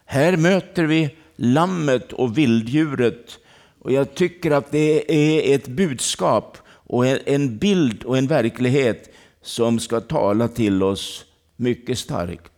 Här 0.04 0.36
möter 0.36 0.84
vi 0.84 1.10
lammet 1.36 2.12
och 2.12 2.38
vilddjuret 2.38 3.38
Och 3.86 3.92
jag 3.92 4.14
tycker 4.14 4.50
att 4.50 4.70
det 4.70 5.14
är 5.14 5.54
ett 5.54 5.66
budskap 5.66 6.58
och 6.68 7.06
en 7.06 7.58
bild 7.58 8.04
och 8.04 8.18
en 8.18 8.26
verklighet 8.26 9.14
som 9.42 9.78
ska 9.78 10.00
tala 10.00 10.48
till 10.48 10.82
oss 10.82 11.24
mycket 11.56 11.98
starkt. 11.98 12.55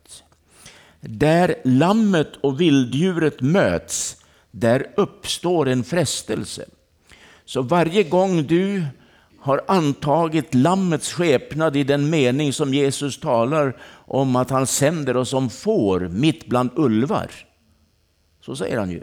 Där 1.01 1.55
lammet 1.65 2.37
och 2.37 2.61
vilddjuret 2.61 3.41
möts, 3.41 4.17
där 4.51 4.87
uppstår 4.97 5.69
en 5.69 5.85
frestelse. 5.85 6.65
Så 7.45 7.63
varje 7.63 8.03
gång 8.03 8.47
du 8.47 8.85
har 9.41 9.65
antagit 9.69 10.55
lammets 10.55 11.13
skepnad 11.13 11.77
i 11.77 11.85
den 11.85 12.11
mening 12.11 12.53
som 12.53 12.75
Jesus 12.75 13.21
talar 13.21 13.77
om 13.91 14.37
att 14.37 14.51
han 14.51 14.67
sänder 14.67 15.17
oss 15.17 15.29
som 15.29 15.51
får 15.51 16.01
mitt 16.01 16.47
bland 16.47 16.71
ulvar. 16.77 17.31
Så 18.41 18.57
säger 18.57 18.79
han 18.79 18.91
ju. 18.91 19.03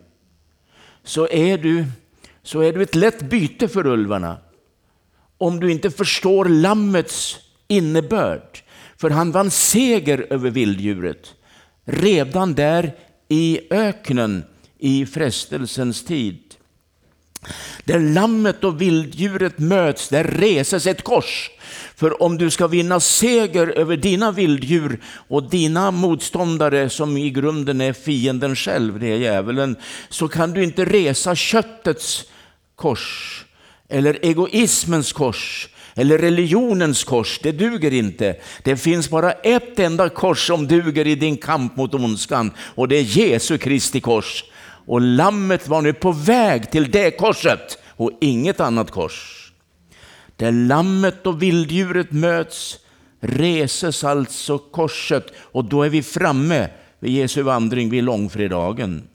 Så 1.04 1.28
är 1.28 1.58
du, 1.58 1.86
så 2.44 2.62
är 2.62 2.74
du 2.74 2.84
ett 2.84 2.96
lätt 2.96 3.22
byte 3.22 3.68
för 3.68 3.88
ulvarna. 3.88 4.38
Om 5.38 5.60
du 5.60 5.72
inte 5.72 5.92
förstår 5.92 6.46
lammets 6.46 7.38
innebörd. 7.68 8.60
För 8.98 9.10
han 9.10 9.32
vann 9.32 9.52
seger 9.52 10.28
över 10.30 10.50
vilddjuret 10.50 11.36
redan 11.86 12.54
där 12.54 12.96
i 13.28 13.60
öknen 13.70 14.44
i 14.80 15.06
frestelsens 15.06 16.04
tid. 16.06 16.40
Där 17.84 18.00
lammet 18.00 18.64
och 18.64 18.82
vilddjuret 18.82 19.60
möts, 19.60 20.10
där 20.10 20.24
reses 20.24 20.88
ett 20.88 21.04
kors. 21.04 21.52
För 21.96 22.24
om 22.24 22.38
du 22.38 22.50
ska 22.50 22.68
vinna 22.68 23.00
seger 23.00 23.68
över 23.68 23.98
dina 23.98 24.32
vilddjur 24.32 25.00
och 25.28 25.50
dina 25.50 25.92
motståndare 25.92 26.90
som 26.90 27.18
i 27.18 27.30
grunden 27.30 27.82
är 27.82 27.94
fienden 27.94 28.56
själv, 28.56 29.00
det 29.00 29.08
är 29.08 29.18
djävulen, 29.18 29.76
så 30.10 30.28
kan 30.28 30.54
du 30.54 30.64
inte 30.64 30.86
resa 30.86 31.36
köttets 31.36 32.24
kors 32.76 33.46
eller 33.90 34.20
egoismens 34.22 35.14
kors 35.14 35.70
eller 35.96 36.18
religionens 36.18 37.04
kors, 37.04 37.40
det 37.44 37.52
duger 37.52 37.94
inte. 37.94 38.36
Det 38.64 38.78
finns 38.78 39.10
bara 39.10 39.32
ett 39.32 39.80
enda 39.80 40.10
kors 40.10 40.48
som 40.48 40.68
duger 40.68 41.08
i 41.08 41.16
din 41.16 41.38
kamp 41.38 41.76
mot 41.76 41.94
ondskan 41.94 42.52
och 42.60 42.88
det 42.88 42.96
är 42.96 43.02
Jesu 43.02 43.58
Kristi 43.58 44.02
kors. 44.02 44.44
Och 44.88 45.02
lammet 45.02 45.68
var 45.68 45.82
nu 45.82 45.94
på 45.94 46.12
väg 46.12 46.72
till 46.72 46.92
det 46.92 47.12
korset 47.12 47.78
och 47.88 48.12
inget 48.22 48.60
annat 48.60 48.92
kors. 48.92 49.52
Där 50.36 50.52
lammet 50.52 51.28
och 51.28 51.44
vilddjuret 51.44 52.12
möts 52.12 52.78
reses 53.20 54.04
alltså 54.04 54.58
korset 54.58 55.26
och 55.38 55.66
då 55.66 55.84
är 55.84 55.90
vi 55.90 56.04
framme 56.04 56.70
vid 57.00 57.12
Jesu 57.12 57.42
vandring 57.42 57.90
vid 57.90 58.04
långfredagen. 58.04 59.08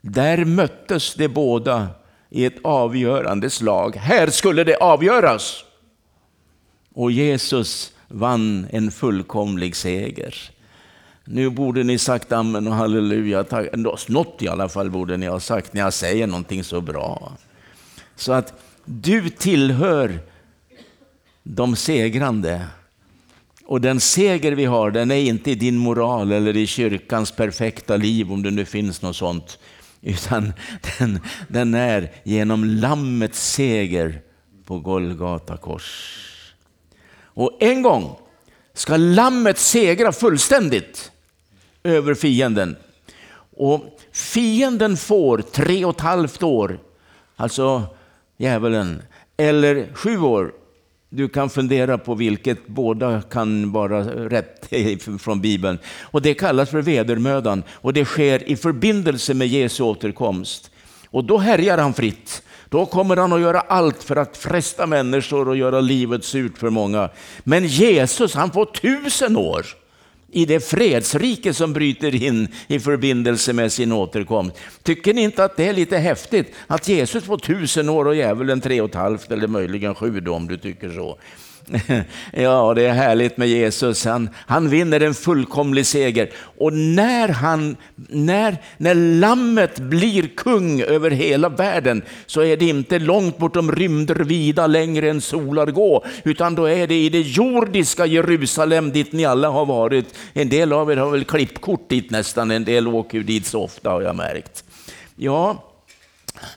Där 0.00 0.44
möttes 0.44 1.14
de 1.14 1.28
båda 1.28 1.88
i 2.30 2.44
ett 2.44 2.56
avgörande 2.64 3.50
slag. 3.50 3.96
Här 3.96 4.26
skulle 4.26 4.64
det 4.64 4.76
avgöras. 4.76 5.64
Och 6.94 7.12
Jesus 7.12 7.92
vann 8.08 8.66
en 8.70 8.90
fullkomlig 8.90 9.76
seger. 9.76 10.34
Nu 11.24 11.50
borde 11.50 11.82
ni 11.82 11.98
sagt 11.98 12.32
amen 12.32 12.66
och 12.66 12.74
halleluja. 12.74 13.44
Något 14.08 14.42
i 14.42 14.48
alla 14.48 14.68
fall 14.68 14.90
borde 14.90 15.16
ni 15.16 15.26
ha 15.26 15.40
sagt 15.40 15.72
när 15.72 15.80
jag 15.80 15.94
säger 15.94 16.26
någonting 16.26 16.64
så 16.64 16.80
bra. 16.80 17.32
Så 18.16 18.32
att 18.32 18.62
du 18.84 19.30
tillhör 19.30 20.18
de 21.42 21.76
segrande. 21.76 22.66
Och 23.66 23.80
den 23.80 24.00
seger 24.00 24.52
vi 24.52 24.64
har, 24.64 24.90
den 24.90 25.10
är 25.10 25.16
inte 25.16 25.50
i 25.50 25.54
din 25.54 25.76
moral 25.76 26.32
eller 26.32 26.56
i 26.56 26.66
kyrkans 26.66 27.32
perfekta 27.32 27.96
liv, 27.96 28.32
om 28.32 28.42
det 28.42 28.50
nu 28.50 28.64
finns 28.64 29.02
något 29.02 29.16
sånt. 29.16 29.58
Utan 30.02 30.52
den, 30.98 31.20
den 31.48 31.74
är 31.74 32.10
genom 32.24 32.64
Lammets 32.64 33.52
seger 33.52 34.20
på 34.64 34.78
Golgata 34.78 35.56
kors. 35.56 36.20
Och 37.34 37.56
en 37.60 37.82
gång 37.82 38.16
ska 38.74 38.96
Lammet 38.96 39.58
segra 39.58 40.12
fullständigt 40.12 41.10
över 41.82 42.14
fienden. 42.14 42.76
Och 43.56 43.98
fienden 44.12 44.96
får 44.96 45.38
tre 45.38 45.84
och 45.84 45.94
ett 45.94 46.00
halvt 46.00 46.42
år, 46.42 46.78
alltså 47.36 47.82
djävulen, 48.36 49.02
eller 49.36 49.88
sju 49.94 50.18
år. 50.18 50.52
Du 51.08 51.28
kan 51.28 51.50
fundera 51.50 51.98
på 51.98 52.14
vilket, 52.14 52.66
båda 52.66 53.22
kan 53.22 53.72
vara 53.72 54.02
rätt 54.28 54.72
från 55.20 55.40
Bibeln. 55.40 55.78
Och 56.00 56.22
Det 56.22 56.34
kallas 56.34 56.70
för 56.70 56.82
vedermödan 56.82 57.62
och 57.70 57.92
det 57.92 58.04
sker 58.04 58.48
i 58.48 58.56
förbindelse 58.56 59.34
med 59.34 59.48
Jesu 59.48 59.82
återkomst. 59.82 60.70
Och 61.10 61.24
då 61.24 61.38
härjar 61.38 61.78
han 61.78 61.94
fritt. 61.94 62.42
Då 62.68 62.86
kommer 62.86 63.16
han 63.16 63.32
att 63.32 63.40
göra 63.40 63.60
allt 63.60 64.02
för 64.02 64.16
att 64.16 64.36
fresta 64.36 64.86
människor 64.86 65.48
och 65.48 65.56
göra 65.56 65.80
livet 65.80 66.24
surt 66.24 66.58
för 66.58 66.70
många. 66.70 67.08
Men 67.44 67.66
Jesus 67.66 68.34
han 68.34 68.50
får 68.50 68.66
tusen 68.66 69.36
år 69.36 69.66
i 70.34 70.46
det 70.46 70.60
fredsrike 70.60 71.54
som 71.54 71.72
bryter 71.72 72.14
in 72.22 72.48
i 72.66 72.80
förbindelse 72.80 73.52
med 73.52 73.72
sin 73.72 73.92
återkomst. 73.92 74.56
Tycker 74.82 75.14
ni 75.14 75.22
inte 75.22 75.44
att 75.44 75.56
det 75.56 75.68
är 75.68 75.72
lite 75.72 75.96
häftigt 75.96 76.54
att 76.66 76.88
Jesus 76.88 77.24
får 77.24 77.38
tusen 77.38 77.88
år 77.88 78.04
och 78.04 78.16
djävulen 78.16 78.60
tre 78.60 78.80
och 78.80 78.88
ett 78.88 78.94
halvt 78.94 79.30
eller 79.30 79.46
möjligen 79.46 79.94
sju 79.94 80.20
då, 80.20 80.34
om 80.34 80.46
du 80.46 80.56
tycker 80.56 80.90
så. 80.90 81.18
Ja, 82.32 82.74
det 82.74 82.86
är 82.86 82.92
härligt 82.92 83.36
med 83.36 83.48
Jesus. 83.48 84.04
Han, 84.04 84.30
han 84.46 84.68
vinner 84.68 85.00
en 85.00 85.14
fullkomlig 85.14 85.86
seger. 85.86 86.30
Och 86.58 86.72
när, 86.72 87.28
han, 87.28 87.76
när, 88.08 88.56
när 88.76 88.94
lammet 88.94 89.78
blir 89.78 90.28
kung 90.36 90.80
över 90.80 91.10
hela 91.10 91.48
världen 91.48 92.02
så 92.26 92.42
är 92.42 92.56
det 92.56 92.68
inte 92.68 92.98
långt 92.98 93.38
bortom 93.38 93.72
rymder 93.72 94.14
vida 94.14 94.66
längre 94.66 95.10
än 95.10 95.20
solar 95.20 95.66
gå, 95.66 96.04
utan 96.24 96.54
då 96.54 96.64
är 96.64 96.86
det 96.86 96.94
i 96.94 97.08
det 97.08 97.20
jordiska 97.20 98.06
Jerusalem 98.06 98.92
dit 98.92 99.12
ni 99.12 99.24
alla 99.24 99.48
har 99.48 99.66
varit. 99.66 100.14
En 100.32 100.48
del 100.48 100.72
av 100.72 100.92
er 100.92 100.96
har 100.96 101.10
väl 101.10 101.24
klippkort 101.24 101.88
dit 101.88 102.10
nästan, 102.10 102.50
en 102.50 102.64
del 102.64 102.88
åker 102.88 103.20
dit 103.20 103.46
så 103.46 103.62
ofta 103.62 103.90
har 103.90 104.02
jag 104.02 104.16
märkt. 104.16 104.64
Ja, 105.16 105.73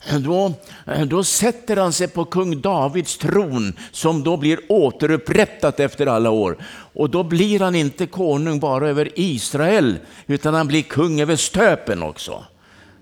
Eh, 0.09 0.19
då, 0.19 0.53
eh, 0.85 1.05
då 1.05 1.23
sätter 1.23 1.77
han 1.77 1.93
sig 1.93 2.07
på 2.07 2.25
kung 2.25 2.61
Davids 2.61 3.17
tron 3.17 3.73
som 3.91 4.23
då 4.23 4.37
blir 4.37 4.59
återupprättat 4.69 5.79
efter 5.79 6.07
alla 6.07 6.29
år. 6.29 6.57
Och 6.93 7.09
då 7.09 7.23
blir 7.23 7.59
han 7.59 7.75
inte 7.75 8.05
konung 8.05 8.59
bara 8.59 8.89
över 8.89 9.09
Israel 9.15 9.99
utan 10.27 10.53
han 10.53 10.67
blir 10.67 10.81
kung 10.83 11.21
över 11.21 11.35
stöpen 11.35 12.03
också. 12.03 12.43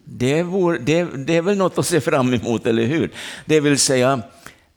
Det, 0.03 0.43
vore, 0.43 0.77
det, 0.77 1.03
det 1.03 1.35
är 1.35 1.41
väl 1.41 1.57
något 1.57 1.77
att 1.77 1.87
se 1.87 2.01
fram 2.01 2.33
emot, 2.33 2.65
eller 2.65 2.83
hur? 2.83 3.11
Det 3.45 3.59
vill 3.59 3.79
säga 3.79 4.21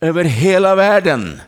över 0.00 0.24
hela 0.24 0.74
världen. 0.74 1.40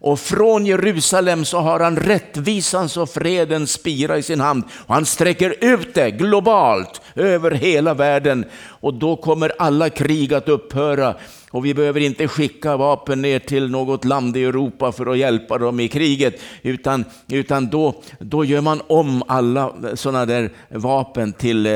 Och 0.00 0.20
från 0.20 0.66
Jerusalem 0.66 1.44
så 1.44 1.58
har 1.58 1.80
han 1.80 1.96
rättvisans 1.96 2.96
och 2.96 3.10
fredens 3.10 3.72
spira 3.72 4.18
i 4.18 4.22
sin 4.22 4.40
hand. 4.40 4.64
Och 4.86 4.94
han 4.94 5.06
sträcker 5.06 5.54
ut 5.60 5.94
det 5.94 6.10
globalt 6.10 7.00
över 7.14 7.50
hela 7.50 7.94
världen. 7.94 8.44
Och 8.64 8.94
då 8.94 9.16
kommer 9.16 9.52
alla 9.58 9.90
krig 9.90 10.34
att 10.34 10.48
upphöra. 10.48 11.14
Och 11.50 11.64
vi 11.64 11.74
behöver 11.74 12.00
inte 12.00 12.28
skicka 12.28 12.76
vapen 12.76 13.22
ner 13.22 13.38
till 13.38 13.70
något 13.70 14.04
land 14.04 14.36
i 14.36 14.44
Europa 14.44 14.92
för 14.92 15.06
att 15.06 15.18
hjälpa 15.18 15.58
dem 15.58 15.80
i 15.80 15.88
kriget. 15.88 16.40
Utan, 16.62 17.04
utan 17.28 17.66
då, 17.66 18.02
då 18.18 18.44
gör 18.44 18.60
man 18.60 18.82
om 18.86 19.22
alla 19.28 19.72
sådana 19.94 20.26
där 20.26 20.50
vapen 20.68 21.32
till 21.32 21.66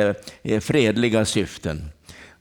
eh, 0.43 0.61
fredliga 0.61 1.25
syften. 1.25 1.92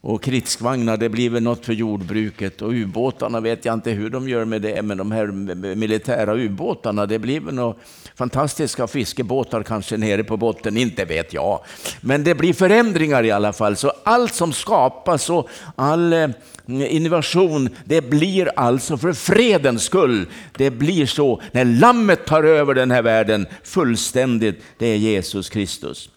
Och 0.04 0.22
krigsvagnar, 0.22 0.96
det 0.96 1.08
blir 1.08 1.30
väl 1.30 1.42
något 1.42 1.66
för 1.66 1.72
jordbruket. 1.72 2.62
Och 2.62 2.72
ubåtarna 2.72 3.40
vet 3.40 3.64
jag 3.64 3.74
inte 3.74 3.90
hur 3.90 4.10
de 4.10 4.28
gör 4.28 4.44
med 4.44 4.62
det, 4.62 4.82
men 4.82 4.98
de 4.98 5.12
här 5.12 5.26
militära 5.74 6.34
ubåtarna, 6.34 7.06
det 7.06 7.18
blir 7.18 7.40
väl 7.40 7.54
några 7.54 7.74
fantastiska 8.14 8.86
fiskebåtar 8.86 9.62
kanske 9.62 9.96
nere 9.96 10.24
på 10.24 10.36
botten, 10.36 10.76
inte 10.76 11.04
vet 11.04 11.32
jag. 11.32 11.60
Men 12.00 12.24
det 12.24 12.34
blir 12.34 12.52
förändringar 12.52 13.24
i 13.24 13.30
alla 13.30 13.52
fall. 13.52 13.76
Så 13.76 13.92
allt 14.04 14.34
som 14.34 14.52
skapas 14.52 15.30
och 15.30 15.48
all 15.76 16.12
eh, 16.12 16.28
innovation, 16.66 17.68
det 17.84 18.10
blir 18.10 18.50
alltså 18.56 18.96
för 18.96 19.12
fredens 19.12 19.82
skull. 19.82 20.26
Det 20.52 20.70
blir 20.70 21.06
så 21.06 21.42
när 21.52 21.64
lammet 21.64 22.26
tar 22.26 22.44
över 22.44 22.74
den 22.74 22.90
här 22.90 23.02
världen 23.02 23.46
fullständigt, 23.64 24.62
det 24.78 24.86
är 24.86 24.96
Jesus 24.96 25.50
Kristus. 25.50 26.10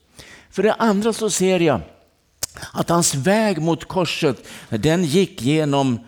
För 0.51 0.63
det 0.63 0.73
andra 0.73 1.13
så 1.13 1.29
ser 1.29 1.59
jag 1.59 1.81
att 2.73 2.89
hans 2.89 3.15
väg 3.15 3.61
mot 3.61 3.85
korset, 3.85 4.47
den 4.69 5.03
gick 5.03 5.41
genom, 5.41 5.99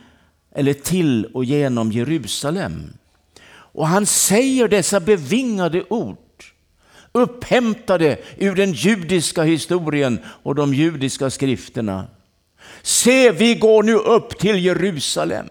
eller 0.56 0.74
till 0.74 1.26
och 1.26 1.46
genom 1.46 1.92
Jerusalem. 1.92 2.94
Och 3.50 3.88
han 3.88 4.06
säger 4.06 4.68
dessa 4.68 5.00
bevingade 5.00 5.84
ord, 5.90 6.18
upphämtade 7.12 8.18
ur 8.38 8.56
den 8.56 8.74
judiska 8.74 9.44
historien 9.44 10.20
och 10.26 10.56
de 10.56 10.74
judiska 10.74 11.30
skrifterna. 11.30 12.08
Se, 12.82 13.32
vi 13.32 13.56
går 13.56 13.84
nu 13.84 13.96
upp 13.96 14.40
till 14.40 14.66
Jerusalem. 14.66 15.48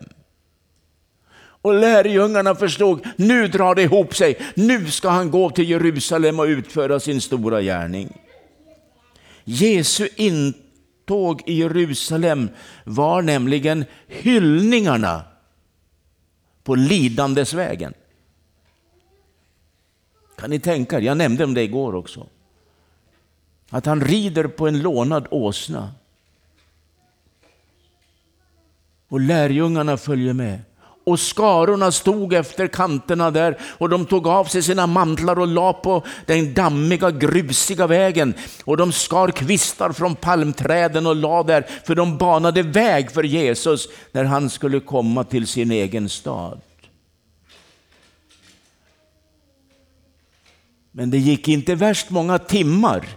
Och 1.39 1.75
lärjungarna 1.75 2.55
förstod, 2.55 3.01
nu 3.17 3.49
drar 3.49 3.75
det 3.75 3.83
ihop 3.83 4.17
sig. 4.17 4.39
Nu 4.55 4.91
ska 4.91 5.09
han 5.09 5.31
gå 5.31 5.51
till 5.51 5.71
Jerusalem 5.71 6.41
och 6.41 6.45
utföra 6.45 7.01
sin 7.01 7.21
stora 7.21 7.63
gärning. 7.63 8.19
Jesu 9.45 10.09
inte 10.17 10.66
Tåg 11.07 11.43
i 11.47 11.53
Jerusalem 11.53 12.49
var 12.85 13.23
nämligen 13.23 13.85
hyllningarna 14.07 15.25
på 16.63 16.75
lidandesvägen. 16.75 17.95
Kan 20.37 20.51
ni 20.51 20.59
tänka 20.59 20.97
er, 20.97 21.03
jag 21.03 21.17
nämnde 21.17 21.45
om 21.45 21.55
det 21.55 21.63
igår 21.63 21.95
också. 21.95 22.27
Att 23.71 23.87
han 23.87 24.01
rider 24.01 24.47
på 24.47 24.69
en 24.69 24.81
lånad 24.81 25.27
åsna. 25.31 25.95
Och 29.09 29.21
lärjungarna 29.21 29.97
följer 29.97 30.33
med. 30.33 30.61
Och 31.07 31.21
skarorna 31.21 31.93
stod 31.93 32.35
efter 32.35 32.67
kanterna 32.67 33.31
där 33.31 33.59
och 33.79 33.89
de 33.89 34.07
tog 34.07 34.27
av 34.27 34.45
sig 34.45 34.63
sina 34.63 34.87
mantlar 34.87 35.39
och 35.39 35.47
la 35.47 35.73
på 35.73 36.05
den 36.27 36.55
dammiga, 36.55 37.11
grusiga 37.11 37.87
vägen. 37.87 38.35
Och 38.65 38.77
de 38.77 38.93
skar 38.93 39.31
kvistar 39.31 39.93
från 39.93 40.15
palmträden 40.17 41.07
och 41.07 41.17
la 41.17 41.43
där, 41.43 41.67
för 41.85 41.95
de 41.95 42.19
banade 42.19 42.63
väg 42.63 43.13
för 43.13 43.23
Jesus 43.23 43.89
när 44.13 44.25
han 44.25 44.51
skulle 44.51 44.81
komma 44.81 45.25
till 45.25 45.47
sin 45.47 45.71
egen 45.71 46.09
stad. 46.09 46.61
Men 50.93 51.11
det 51.11 51.19
gick 51.19 51.49
inte 51.49 51.75
värst 51.75 52.11
många 52.11 52.39
timmar 52.39 53.09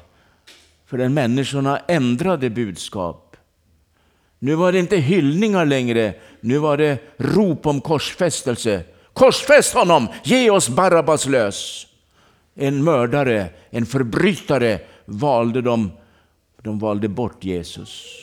förrän 0.86 1.13
människorna 1.13 1.80
ändrade 1.88 2.49
budskap. 2.49 3.29
Nu 4.39 4.56
var 4.56 4.71
det 4.71 4.80
inte 4.80 4.97
hyllningar 4.97 5.65
längre, 5.65 6.13
nu 6.41 6.58
var 6.58 6.78
det 6.78 6.97
rop 7.17 7.65
om 7.65 7.82
korsfästelse. 7.82 8.84
Korsfäst 9.13 9.73
honom, 9.73 10.08
ge 10.23 10.49
oss 10.49 10.69
Barabbas 10.69 11.25
lös. 11.25 11.88
En 12.56 12.84
mördare, 12.84 13.49
en 13.69 13.86
förbrytare 13.86 14.80
valde 15.06 15.62
de, 15.62 15.91
de 16.62 16.80
valde 16.80 17.08
bort 17.08 17.43
Jesus. 17.43 18.15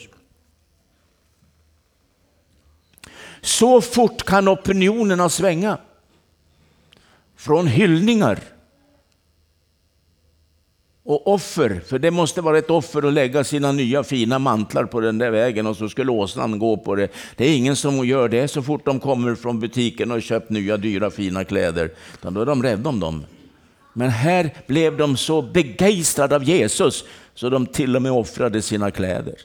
Så 3.41 3.81
fort 3.81 4.23
kan 4.23 4.47
opinionerna 4.47 5.29
svänga. 5.29 5.77
Från 7.35 7.67
hyllningar 7.67 8.39
och 11.07 11.27
offer, 11.27 11.81
för 11.85 11.99
det 11.99 12.11
måste 12.11 12.41
vara 12.41 12.57
ett 12.57 12.69
offer 12.69 13.07
att 13.07 13.13
lägga 13.13 13.43
sina 13.43 13.71
nya 13.71 14.03
fina 14.03 14.39
mantlar 14.39 14.85
på 14.85 14.99
den 14.99 15.17
där 15.17 15.31
vägen 15.31 15.67
och 15.67 15.77
så 15.77 15.89
skulle 15.89 16.11
åsnan 16.11 16.59
gå 16.59 16.77
på 16.77 16.95
det. 16.95 17.07
Det 17.35 17.45
är 17.45 17.57
ingen 17.57 17.75
som 17.75 18.07
gör 18.07 18.29
det 18.29 18.47
så 18.47 18.63
fort 18.63 18.85
de 18.85 18.99
kommer 18.99 19.35
från 19.35 19.59
butiken 19.59 20.11
och 20.11 20.21
köpt 20.21 20.49
nya 20.49 20.77
dyra 20.77 21.11
fina 21.11 21.43
kläder. 21.43 21.91
Utan 22.13 22.33
då 22.33 22.41
är 22.41 22.45
de 22.45 22.63
rädda 22.63 22.89
om 22.89 22.99
dem. 22.99 23.25
Men 23.93 24.09
här 24.09 24.53
blev 24.67 24.97
de 24.97 25.17
så 25.17 25.41
begeistrade 25.41 26.35
av 26.35 26.43
Jesus 26.43 27.03
så 27.35 27.49
de 27.49 27.65
till 27.65 27.95
och 27.95 28.01
med 28.01 28.11
offrade 28.11 28.61
sina 28.61 28.91
kläder. 28.91 29.35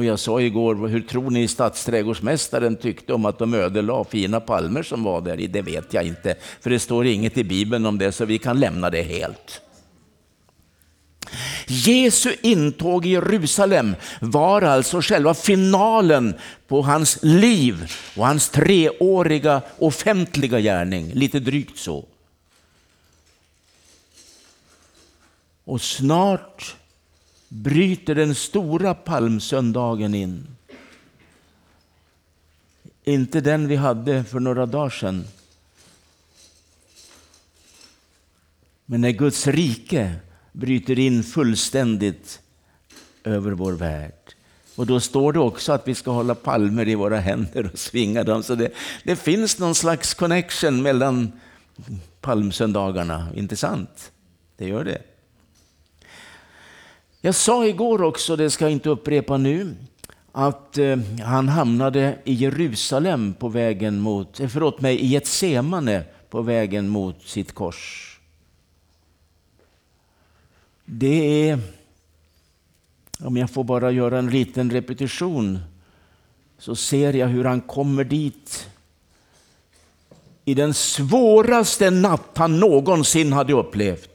Och 0.00 0.06
jag 0.06 0.18
sa 0.18 0.40
igår, 0.40 0.88
hur 0.88 1.00
tror 1.00 1.30
ni 1.30 1.48
stadsträdgårdsmästaren 1.48 2.76
tyckte 2.76 3.12
om 3.12 3.24
att 3.24 3.38
de 3.38 3.54
ödelade 3.54 4.10
fina 4.10 4.40
palmer 4.40 4.82
som 4.82 5.02
var 5.02 5.20
där? 5.20 5.40
i? 5.40 5.46
Det 5.46 5.62
vet 5.62 5.94
jag 5.94 6.04
inte, 6.04 6.34
för 6.60 6.70
det 6.70 6.78
står 6.78 7.06
inget 7.06 7.38
i 7.38 7.44
Bibeln 7.44 7.86
om 7.86 7.98
det, 7.98 8.12
så 8.12 8.24
vi 8.24 8.38
kan 8.38 8.60
lämna 8.60 8.90
det 8.90 9.02
helt. 9.02 9.60
Jesu 11.66 12.34
intåg 12.42 13.06
i 13.06 13.08
Jerusalem 13.08 13.96
var 14.20 14.62
alltså 14.62 15.00
själva 15.00 15.34
finalen 15.34 16.34
på 16.68 16.82
hans 16.82 17.18
liv 17.22 17.92
och 18.16 18.26
hans 18.26 18.48
treåriga 18.48 19.62
offentliga 19.78 20.60
gärning, 20.60 21.12
lite 21.14 21.40
drygt 21.40 21.78
så. 21.78 22.04
Och 25.64 25.80
snart 25.80 26.76
bryter 27.52 28.14
den 28.14 28.34
stora 28.34 28.94
palmsöndagen 28.94 30.14
in. 30.14 30.46
Inte 33.04 33.40
den 33.40 33.68
vi 33.68 33.76
hade 33.76 34.24
för 34.24 34.40
några 34.40 34.66
dagar 34.66 34.90
sedan. 34.90 35.24
Men 38.86 39.00
när 39.00 39.10
Guds 39.10 39.46
rike 39.46 40.14
bryter 40.52 40.98
in 40.98 41.22
fullständigt 41.22 42.40
över 43.24 43.50
vår 43.50 43.72
värld. 43.72 44.34
Och 44.76 44.86
då 44.86 45.00
står 45.00 45.32
det 45.32 45.38
också 45.38 45.72
att 45.72 45.88
vi 45.88 45.94
ska 45.94 46.10
hålla 46.10 46.34
palmer 46.34 46.88
i 46.88 46.94
våra 46.94 47.18
händer 47.20 47.70
och 47.72 47.78
svinga 47.78 48.24
dem. 48.24 48.42
Så 48.42 48.54
det, 48.54 48.72
det 49.04 49.16
finns 49.16 49.58
någon 49.58 49.74
slags 49.74 50.14
connection 50.14 50.82
mellan 50.82 51.32
palmsöndagarna, 52.20 53.28
inte 53.34 53.56
sant? 53.56 54.12
Det 54.56 54.68
gör 54.68 54.84
det. 54.84 55.02
Jag 57.22 57.34
sa 57.34 57.66
igår 57.66 58.02
också, 58.02 58.36
det 58.36 58.50
ska 58.50 58.64
jag 58.64 58.72
inte 58.72 58.88
upprepa 58.88 59.36
nu, 59.36 59.76
att 60.32 60.78
eh, 60.78 60.98
han 61.24 61.48
hamnade 61.48 62.18
i 62.24 62.32
Jerusalem 62.34 63.34
på 63.34 63.48
vägen 63.48 64.00
mot, 64.00 64.40
eh, 64.40 64.48
förlåt 64.48 64.80
mig, 64.80 65.00
i 65.00 65.06
Getsemane 65.06 66.04
på 66.30 66.42
vägen 66.42 66.88
mot 66.88 67.22
sitt 67.22 67.52
kors. 67.52 68.06
Det 70.84 71.48
är, 71.48 71.58
om 73.20 73.36
jag 73.36 73.50
får 73.50 73.64
bara 73.64 73.90
göra 73.90 74.18
en 74.18 74.30
liten 74.30 74.70
repetition, 74.70 75.58
så 76.58 76.76
ser 76.76 77.12
jag 77.12 77.28
hur 77.28 77.44
han 77.44 77.60
kommer 77.60 78.04
dit 78.04 78.68
i 80.44 80.54
den 80.54 80.74
svåraste 80.74 81.90
natt 81.90 82.30
han 82.34 82.60
någonsin 82.60 83.32
hade 83.32 83.52
upplevt. 83.52 84.09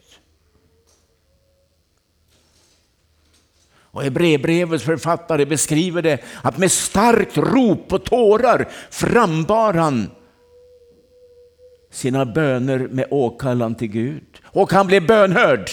Och 3.95 4.03
Hebreerbrevets 4.03 4.84
författare 4.84 5.45
beskriver 5.45 6.01
det 6.01 6.23
att 6.41 6.58
med 6.58 6.71
starkt 6.71 7.38
rop 7.38 7.93
och 7.93 8.03
tårar 8.03 8.67
frambar 8.89 9.73
han 9.73 10.10
sina 11.91 12.25
böner 12.25 12.79
med 12.79 13.08
åkallan 13.12 13.75
till 13.75 13.88
Gud. 13.88 14.41
Och 14.45 14.71
han 14.71 14.88
blev 14.88 15.08
bönhörd 15.08 15.69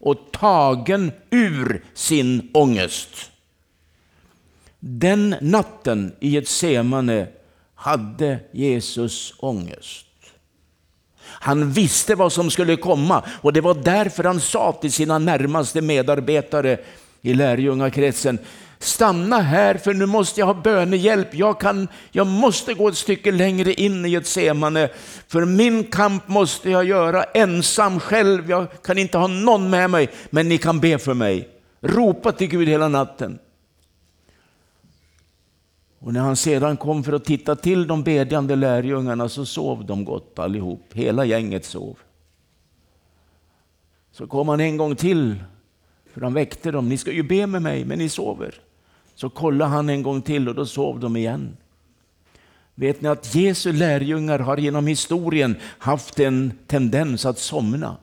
och 0.00 0.16
tagen 0.32 1.12
ur 1.30 1.84
sin 1.94 2.50
ångest. 2.54 3.30
Den 4.78 5.36
natten 5.40 6.12
i 6.20 6.36
ett 6.36 6.48
semane 6.48 7.26
hade 7.74 8.38
Jesus 8.52 9.34
ångest. 9.38 10.06
Han 11.24 11.72
visste 11.72 12.14
vad 12.14 12.32
som 12.32 12.50
skulle 12.50 12.76
komma 12.76 13.24
och 13.40 13.52
det 13.52 13.60
var 13.60 13.74
därför 13.74 14.24
han 14.24 14.40
sa 14.40 14.72
till 14.72 14.92
sina 14.92 15.18
närmaste 15.18 15.80
medarbetare 15.80 16.78
i 17.22 17.34
lärjungakretsen. 17.34 18.38
Stanna 18.78 19.38
här 19.38 19.74
för 19.74 19.94
nu 19.94 20.06
måste 20.06 20.40
jag 20.40 20.46
ha 20.46 20.54
bönehjälp. 20.54 21.34
Jag, 21.34 21.60
kan, 21.60 21.88
jag 22.10 22.26
måste 22.26 22.74
gå 22.74 22.88
ett 22.88 22.96
stycke 22.96 23.32
längre 23.32 23.72
in 23.72 24.06
i 24.06 24.14
ett 24.14 24.26
semane. 24.26 24.88
För 25.28 25.44
min 25.44 25.84
kamp 25.84 26.28
måste 26.28 26.70
jag 26.70 26.84
göra 26.84 27.22
ensam 27.22 28.00
själv. 28.00 28.50
Jag 28.50 28.82
kan 28.82 28.98
inte 28.98 29.18
ha 29.18 29.26
någon 29.26 29.70
med 29.70 29.90
mig, 29.90 30.08
men 30.30 30.48
ni 30.48 30.58
kan 30.58 30.80
be 30.80 30.98
för 30.98 31.14
mig. 31.14 31.48
Ropa 31.80 32.32
till 32.32 32.48
Gud 32.48 32.68
hela 32.68 32.88
natten. 32.88 33.38
Och 35.98 36.12
när 36.12 36.20
han 36.20 36.36
sedan 36.36 36.76
kom 36.76 37.04
för 37.04 37.12
att 37.12 37.24
titta 37.24 37.56
till 37.56 37.86
de 37.86 38.02
bedjande 38.02 38.56
lärjungarna 38.56 39.28
så 39.28 39.46
sov 39.46 39.86
de 39.86 40.04
gott 40.04 40.38
allihop. 40.38 40.84
Hela 40.92 41.24
gänget 41.24 41.64
sov. 41.64 41.98
Så 44.12 44.26
kom 44.26 44.48
han 44.48 44.60
en 44.60 44.76
gång 44.76 44.96
till 44.96 45.36
för 46.14 46.20
han 46.20 46.34
väckte 46.34 46.70
dem. 46.70 46.88
Ni 46.88 46.98
ska 46.98 47.12
ju 47.12 47.22
be 47.22 47.46
med 47.46 47.62
mig, 47.62 47.84
men 47.84 47.98
ni 47.98 48.08
sover. 48.08 48.54
Så 49.14 49.30
kollade 49.30 49.70
han 49.70 49.88
en 49.88 50.02
gång 50.02 50.22
till 50.22 50.48
och 50.48 50.54
då 50.54 50.66
sov 50.66 51.00
de 51.00 51.16
igen. 51.16 51.56
Vet 52.74 53.00
ni 53.00 53.08
att 53.08 53.34
Jesu 53.34 53.72
lärjungar 53.72 54.38
har 54.38 54.56
genom 54.56 54.86
historien 54.86 55.56
haft 55.78 56.20
en 56.20 56.52
tendens 56.66 57.26
att 57.26 57.38
somna. 57.38 57.96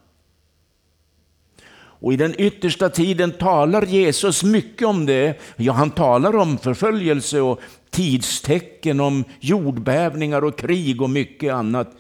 Och 2.02 2.14
i 2.14 2.16
den 2.16 2.36
yttersta 2.38 2.90
tiden 2.90 3.32
talar 3.32 3.86
Jesus 3.86 4.44
mycket 4.44 4.88
om 4.88 5.06
det. 5.06 5.40
Ja, 5.56 5.74
han 5.74 5.92
talar 5.92 6.36
om 6.36 6.58
förföljelse 6.58 7.42
och 7.42 7.60
tidstecken, 7.90 9.00
om 9.00 9.24
jordbävningar 9.40 10.44
och 10.44 10.58
krig 10.58 11.02
och 11.02 11.10
mycket 11.10 11.54
annat. 11.54 11.92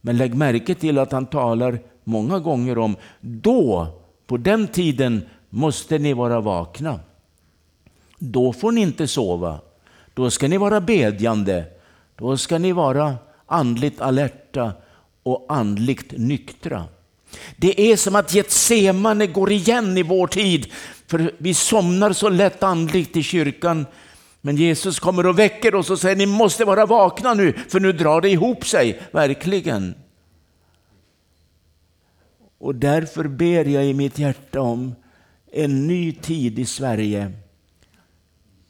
Men 0.00 0.16
lägg 0.16 0.34
märke 0.34 0.74
till 0.74 0.98
att 0.98 1.12
han 1.12 1.26
talar 1.26 1.78
många 2.04 2.38
gånger 2.38 2.78
om 2.78 2.96
då 3.20 3.97
på 4.28 4.36
den 4.36 4.68
tiden 4.68 5.22
måste 5.50 5.98
ni 5.98 6.12
vara 6.12 6.40
vakna. 6.40 7.00
Då 8.18 8.52
får 8.52 8.72
ni 8.72 8.80
inte 8.80 9.06
sova. 9.06 9.60
Då 10.14 10.30
ska 10.30 10.48
ni 10.48 10.56
vara 10.56 10.80
bedjande. 10.80 11.64
Då 12.16 12.36
ska 12.36 12.58
ni 12.58 12.72
vara 12.72 13.16
andligt 13.46 14.00
alerta 14.00 14.72
och 15.22 15.46
andligt 15.48 16.12
nyktra. 16.12 16.84
Det 17.56 17.92
är 17.92 17.96
som 17.96 18.16
att 18.16 18.34
Getsemane 18.34 19.26
går 19.26 19.52
igen 19.52 19.98
i 19.98 20.02
vår 20.02 20.26
tid, 20.26 20.66
för 21.06 21.32
vi 21.38 21.54
somnar 21.54 22.12
så 22.12 22.28
lätt 22.28 22.62
andligt 22.62 23.16
i 23.16 23.22
kyrkan. 23.22 23.86
Men 24.40 24.56
Jesus 24.56 25.00
kommer 25.00 25.26
och 25.26 25.38
väcker 25.38 25.74
oss 25.74 25.90
och 25.90 26.00
säger 26.00 26.16
ni 26.16 26.26
måste 26.26 26.64
vara 26.64 26.86
vakna 26.86 27.34
nu, 27.34 27.52
för 27.68 27.80
nu 27.80 27.92
drar 27.92 28.20
det 28.20 28.30
ihop 28.30 28.66
sig, 28.66 29.00
verkligen. 29.12 29.94
Och 32.58 32.74
därför 32.74 33.24
ber 33.24 33.64
jag 33.64 33.86
i 33.86 33.94
mitt 33.94 34.18
hjärta 34.18 34.60
om 34.60 34.94
en 35.52 35.86
ny 35.86 36.12
tid 36.12 36.58
i 36.58 36.64
Sverige. 36.64 37.32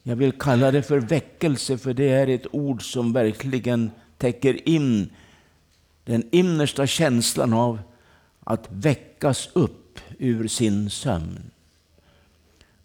Jag 0.03 0.16
vill 0.16 0.33
kalla 0.33 0.70
det 0.70 0.83
för 0.83 0.98
väckelse, 0.98 1.79
för 1.79 1.94
det 1.94 2.09
är 2.09 2.27
ett 2.27 2.46
ord 2.51 2.92
som 2.92 3.12
verkligen 3.12 3.90
täcker 4.18 4.68
in 4.68 5.11
den 6.05 6.22
innersta 6.31 6.87
känslan 6.87 7.53
av 7.53 7.81
att 8.44 8.68
väckas 8.72 9.48
upp 9.53 10.01
ur 10.18 10.48
sin 10.48 10.90
sömn. 10.90 11.51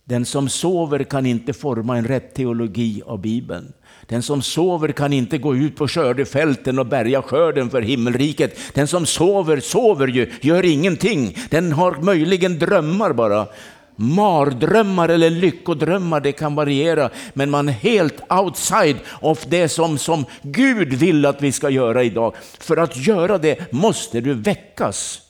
Den 0.03 0.25
som 0.25 0.49
sover 0.49 1.03
kan 1.03 1.25
inte 1.25 1.53
forma 1.53 1.97
en 1.97 2.07
rätt 2.07 2.33
teologi 2.33 3.01
av 3.05 3.21
Bibeln. 3.21 3.73
Den 4.13 4.23
som 4.23 4.41
sover 4.41 4.91
kan 4.91 5.13
inte 5.13 5.37
gå 5.37 5.55
ut 5.55 5.75
på 5.75 5.87
skördefälten 5.87 6.79
och 6.79 6.85
bärga 6.85 7.21
skörden 7.21 7.69
för 7.69 7.81
himmelriket. 7.81 8.59
Den 8.73 8.87
som 8.87 9.05
sover, 9.05 9.59
sover 9.59 10.07
ju, 10.07 10.31
gör 10.41 10.65
ingenting. 10.65 11.37
Den 11.49 11.71
har 11.71 11.91
möjligen 12.01 12.59
drömmar 12.59 13.13
bara. 13.13 13.47
Mardrömmar 13.95 15.09
eller 15.09 15.29
lyckodrömmar, 15.29 16.21
det 16.21 16.31
kan 16.31 16.55
variera, 16.55 17.09
men 17.33 17.49
man 17.49 17.69
är 17.69 17.73
helt 17.73 18.31
outside 18.31 18.97
of 19.21 19.45
det 19.45 19.69
som, 19.69 19.97
som 19.97 20.25
Gud 20.41 20.93
vill 20.93 21.25
att 21.25 21.41
vi 21.41 21.51
ska 21.51 21.69
göra 21.69 22.03
idag. 22.03 22.35
För 22.59 22.77
att 22.77 22.97
göra 22.97 23.37
det 23.37 23.71
måste 23.71 24.21
du 24.21 24.33
väckas. 24.33 25.21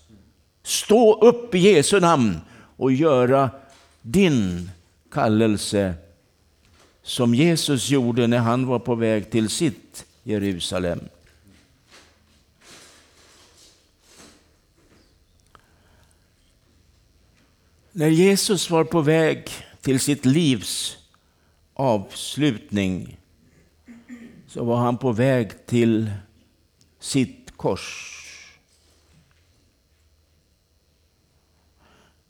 Stå 0.63 1.21
upp 1.21 1.55
i 1.55 1.59
Jesu 1.59 1.99
namn 1.99 2.41
och 2.77 2.91
göra 2.91 3.49
din 4.01 4.69
kallelse 5.11 5.93
som 7.03 7.35
Jesus 7.35 7.89
gjorde 7.89 8.27
när 8.27 8.37
han 8.37 8.65
var 8.65 8.79
på 8.79 8.95
väg 8.95 9.31
till 9.31 9.49
sitt 9.49 10.05
Jerusalem. 10.23 10.99
När 17.91 18.07
Jesus 18.07 18.69
var 18.69 18.83
på 18.83 19.01
väg 19.01 19.49
till 19.81 19.99
sitt 19.99 20.25
livs 20.25 20.97
avslutning 21.73 23.17
så 24.47 24.63
var 24.63 24.77
han 24.77 24.97
på 24.97 25.11
väg 25.11 25.65
till 25.65 26.11
sitt 26.99 27.57
kors. 27.57 28.09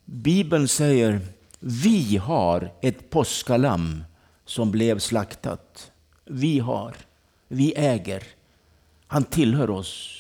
Bibeln 0.06 0.68
säger 0.68 1.22
vi 1.60 2.18
har 2.18 2.72
ett 2.82 3.10
påskalamm 3.10 4.04
som 4.54 4.72
blev 4.72 5.00
slaktat. 5.00 5.92
Vi 6.26 6.60
har, 6.60 6.96
vi 7.48 7.74
äger. 7.76 8.24
Han 9.08 9.24
tillhör 9.24 9.70
oss. 9.70 10.20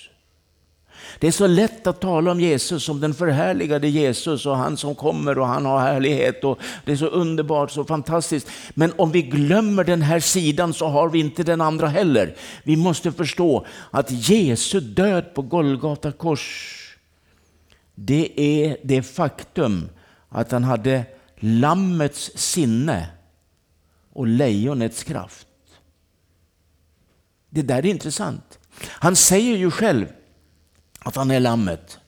Det 1.19 1.27
är 1.27 1.31
så 1.31 1.47
lätt 1.47 1.87
att 1.87 2.01
tala 2.01 2.31
om 2.31 2.39
Jesus 2.39 2.83
som 2.83 2.99
den 2.99 3.13
förhärligade 3.13 3.87
Jesus 3.87 4.45
och 4.45 4.57
han 4.57 4.77
som 4.77 4.95
kommer 4.95 5.39
och 5.39 5.47
han 5.47 5.65
har 5.65 5.79
härlighet 5.79 6.43
och 6.43 6.59
det 6.85 6.91
är 6.91 6.95
så 6.95 7.07
underbart, 7.07 7.71
så 7.71 7.85
fantastiskt. 7.85 8.47
Men 8.73 8.93
om 8.97 9.11
vi 9.11 9.21
glömmer 9.21 9.83
den 9.83 10.01
här 10.01 10.19
sidan 10.19 10.73
så 10.73 10.87
har 10.87 11.09
vi 11.09 11.19
inte 11.19 11.43
den 11.43 11.61
andra 11.61 11.87
heller. 11.87 12.35
Vi 12.63 12.75
måste 12.75 13.11
förstå 13.11 13.65
att 13.91 14.11
Jesu 14.11 14.79
död 14.79 15.33
på 15.33 15.41
Golgata 15.41 16.11
kors, 16.11 16.79
det 17.95 18.41
är 18.41 18.77
det 18.83 19.03
faktum 19.03 19.89
att 20.29 20.51
han 20.51 20.63
hade 20.63 21.05
lammets 21.39 22.31
sinne 22.35 23.07
och 24.13 24.27
lejonets 24.27 25.03
kraft. 25.03 25.47
Det 27.49 27.61
där 27.61 27.77
är 27.77 27.85
intressant. 27.85 28.59
Han 28.85 29.15
säger 29.15 29.57
ju 29.57 29.71
själv 29.71 30.05
att 30.99 31.15
han 31.15 31.31
är 31.31 31.39
lammet. 31.39 31.99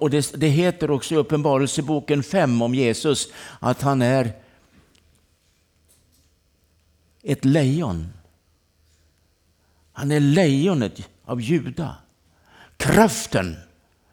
Och 0.00 0.10
det, 0.10 0.32
det 0.40 0.48
heter 0.48 0.90
också 0.90 1.14
i 1.14 1.18
Uppenbarelseboken 1.18 2.22
5 2.22 2.62
om 2.62 2.74
Jesus 2.74 3.28
att 3.60 3.82
han 3.82 4.02
är 4.02 4.32
ett 7.22 7.44
lejon. 7.44 8.12
Han 9.92 10.10
är 10.10 10.20
lejonet 10.20 11.08
av 11.24 11.40
Juda. 11.40 11.96
Kraften 12.76 13.56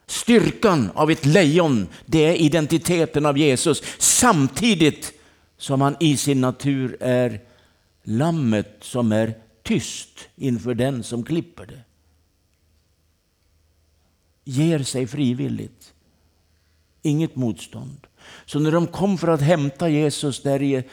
Styrkan 0.07 0.91
av 0.93 1.11
ett 1.11 1.25
lejon, 1.25 1.87
det 2.05 2.25
är 2.25 2.35
identiteten 2.35 3.25
av 3.25 3.37
Jesus. 3.37 3.83
Samtidigt 3.97 5.13
som 5.57 5.81
han 5.81 5.95
i 5.99 6.17
sin 6.17 6.41
natur 6.41 6.97
är 6.99 7.41
lammet 8.03 8.77
som 8.81 9.11
är 9.11 9.33
tyst 9.63 10.29
inför 10.35 10.73
den 10.73 11.03
som 11.03 11.23
klipper 11.23 11.65
det. 11.65 11.81
Ger 14.43 14.79
sig 14.79 15.07
frivilligt. 15.07 15.93
Inget 17.01 17.35
motstånd. 17.35 18.07
Så 18.45 18.59
när 18.59 18.71
de 18.71 18.87
kom 18.87 19.17
för 19.17 19.27
att 19.27 19.41
hämta 19.41 19.89
Jesus 19.89 20.43
där 20.43 20.61
i, 20.61 20.83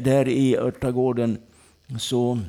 där 0.00 0.28
i 0.28 0.56
örtagården 0.56 1.38
så 1.98 2.40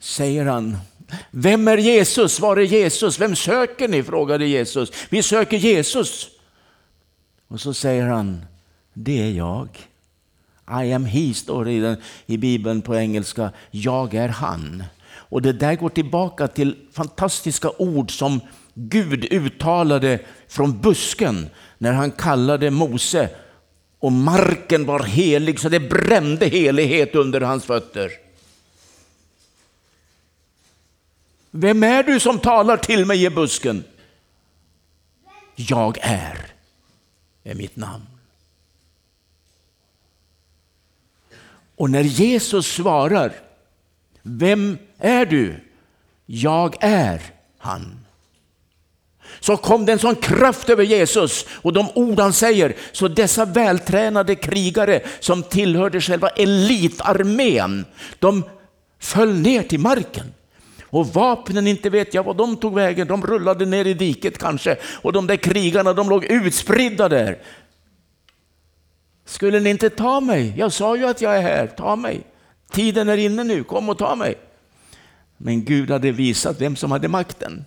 säger 0.00 0.44
han 0.44 0.76
vem 1.30 1.68
är 1.68 1.78
Jesus? 1.78 2.40
Var 2.40 2.56
är 2.56 2.62
Jesus? 2.62 3.20
Vem 3.20 3.36
söker 3.36 3.88
ni? 3.88 4.02
frågade 4.02 4.46
Jesus. 4.46 4.92
Vi 5.10 5.22
söker 5.22 5.56
Jesus. 5.56 6.28
Och 7.48 7.60
så 7.60 7.74
säger 7.74 8.06
han, 8.06 8.46
det 8.94 9.22
är 9.22 9.30
jag. 9.30 9.68
I 10.84 10.92
am 10.92 11.04
he, 11.04 11.34
står 11.34 11.64
det 11.64 11.72
i, 11.72 11.80
den, 11.80 11.96
i 12.26 12.36
Bibeln 12.36 12.82
på 12.82 12.96
engelska. 12.96 13.52
Jag 13.70 14.14
är 14.14 14.28
han. 14.28 14.84
Och 15.10 15.42
det 15.42 15.52
där 15.52 15.74
går 15.74 15.88
tillbaka 15.88 16.48
till 16.48 16.76
fantastiska 16.92 17.70
ord 17.78 18.18
som 18.18 18.40
Gud 18.74 19.32
uttalade 19.32 20.20
från 20.48 20.80
busken 20.80 21.50
när 21.78 21.92
han 21.92 22.10
kallade 22.10 22.70
Mose 22.70 23.30
och 23.98 24.12
marken 24.12 24.86
var 24.86 25.02
helig 25.02 25.60
så 25.60 25.68
det 25.68 25.80
brände 25.80 26.46
helighet 26.46 27.14
under 27.14 27.40
hans 27.40 27.64
fötter. 27.64 28.12
Vem 31.50 31.82
är 31.82 32.02
du 32.02 32.20
som 32.20 32.38
talar 32.38 32.76
till 32.76 33.06
mig 33.06 33.24
i 33.24 33.30
busken? 33.30 33.84
Jag 35.54 35.98
är, 36.00 36.46
är 37.44 37.54
mitt 37.54 37.76
namn. 37.76 38.17
Och 41.78 41.90
när 41.90 42.02
Jesus 42.02 42.66
svarar, 42.66 43.32
vem 44.22 44.78
är 44.98 45.26
du? 45.26 45.54
Jag 46.26 46.76
är 46.80 47.20
han. 47.58 48.04
Så 49.40 49.56
kom 49.56 49.86
det 49.86 49.92
en 49.92 49.98
sån 49.98 50.14
kraft 50.14 50.70
över 50.70 50.84
Jesus 50.84 51.46
och 51.48 51.72
de 51.72 51.88
ord 51.94 52.20
han 52.20 52.32
säger, 52.32 52.76
så 52.92 53.08
dessa 53.08 53.44
vältränade 53.44 54.34
krigare 54.34 55.00
som 55.20 55.42
tillhörde 55.42 56.00
själva 56.00 56.28
elitarmén, 56.28 57.84
de 58.18 58.44
föll 59.00 59.34
ner 59.34 59.62
till 59.62 59.80
marken. 59.80 60.32
Och 60.90 61.06
vapnen, 61.06 61.66
inte 61.66 61.90
vet 61.90 62.14
jag 62.14 62.22
vad 62.22 62.36
de 62.36 62.56
tog 62.56 62.74
vägen. 62.74 63.08
De 63.08 63.26
rullade 63.26 63.66
ner 63.66 63.84
i 63.84 63.94
diket 63.94 64.38
kanske. 64.38 64.76
Och 65.02 65.12
de 65.12 65.26
där 65.26 65.36
krigarna, 65.36 65.92
de 65.92 66.08
låg 66.08 66.24
utspridda 66.24 67.08
där. 67.08 67.38
Skulle 69.28 69.60
ni 69.60 69.70
inte 69.70 69.90
ta 69.90 70.20
mig? 70.20 70.54
Jag 70.56 70.72
sa 70.72 70.96
ju 70.96 71.06
att 71.06 71.20
jag 71.20 71.36
är 71.36 71.42
här, 71.42 71.66
ta 71.66 71.96
mig. 71.96 72.20
Tiden 72.70 73.08
är 73.08 73.16
inne 73.16 73.44
nu, 73.44 73.64
kom 73.64 73.88
och 73.88 73.98
ta 73.98 74.14
mig. 74.14 74.34
Men 75.36 75.64
Gud 75.64 75.90
hade 75.90 76.12
visat 76.12 76.60
vem 76.60 76.76
som 76.76 76.92
hade 76.92 77.08
makten. 77.08 77.64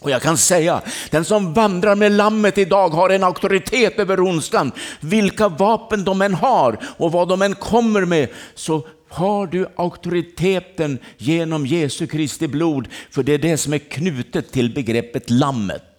Och 0.00 0.10
jag 0.10 0.22
kan 0.22 0.38
säga, 0.38 0.82
den 1.10 1.24
som 1.24 1.54
vandrar 1.54 1.94
med 1.94 2.12
lammet 2.12 2.58
idag 2.58 2.88
har 2.88 3.10
en 3.10 3.24
auktoritet 3.24 3.98
över 3.98 4.20
ondskan. 4.20 4.72
Vilka 5.00 5.48
vapen 5.48 6.04
de 6.04 6.22
än 6.22 6.34
har 6.34 6.78
och 6.96 7.12
vad 7.12 7.28
de 7.28 7.42
än 7.42 7.54
kommer 7.54 8.04
med 8.04 8.28
så 8.54 8.86
har 9.08 9.46
du 9.46 9.66
auktoriteten 9.76 10.98
genom 11.18 11.66
Jesu 11.66 12.06
Kristi 12.06 12.48
blod, 12.48 12.88
för 13.10 13.22
det 13.22 13.32
är 13.32 13.38
det 13.38 13.56
som 13.56 13.72
är 13.72 13.78
knutet 13.78 14.52
till 14.52 14.74
begreppet 14.74 15.30
lammet. 15.30 15.91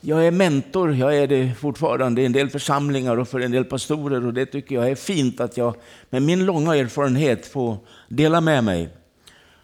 Jag 0.00 0.26
är 0.26 0.30
mentor, 0.30 0.94
jag 0.94 1.16
är 1.16 1.26
det 1.26 1.54
fortfarande 1.54 2.22
i 2.22 2.26
en 2.26 2.32
del 2.32 2.50
församlingar 2.50 3.16
och 3.16 3.28
för 3.28 3.40
en 3.40 3.50
del 3.50 3.64
pastorer 3.64 4.26
och 4.26 4.34
det 4.34 4.46
tycker 4.46 4.74
jag 4.74 4.90
är 4.90 4.94
fint 4.94 5.40
att 5.40 5.56
jag 5.56 5.74
med 6.10 6.22
min 6.22 6.44
långa 6.44 6.76
erfarenhet 6.76 7.46
får 7.46 7.76
dela 8.08 8.40
med 8.40 8.64
mig. 8.64 8.88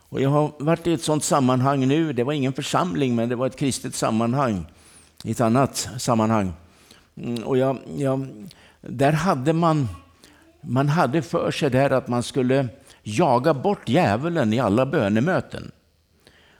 Och 0.08 0.20
jag 0.20 0.30
har 0.30 0.52
varit 0.58 0.86
i 0.86 0.92
ett 0.92 1.02
sådant 1.02 1.24
sammanhang 1.24 1.88
nu, 1.88 2.12
det 2.12 2.24
var 2.24 2.32
ingen 2.32 2.52
församling 2.52 3.14
men 3.14 3.28
det 3.28 3.36
var 3.36 3.46
ett 3.46 3.56
kristet 3.56 3.94
sammanhang 3.94 4.66
i 5.24 5.30
ett 5.30 5.40
annat 5.40 5.88
sammanhang. 5.98 6.52
Mm, 7.16 7.42
och 7.42 7.58
jag, 7.58 7.78
jag, 7.96 8.26
där 8.80 9.12
hade 9.12 9.52
man 9.52 9.88
man 10.60 10.88
hade 10.88 11.22
för 11.22 11.50
sig 11.50 11.70
där 11.70 11.90
att 11.90 12.08
man 12.08 12.22
skulle 12.22 12.68
jaga 13.02 13.54
bort 13.54 13.88
djävulen 13.88 14.52
i 14.52 14.60
alla 14.60 14.86
bönemöten. 14.86 15.70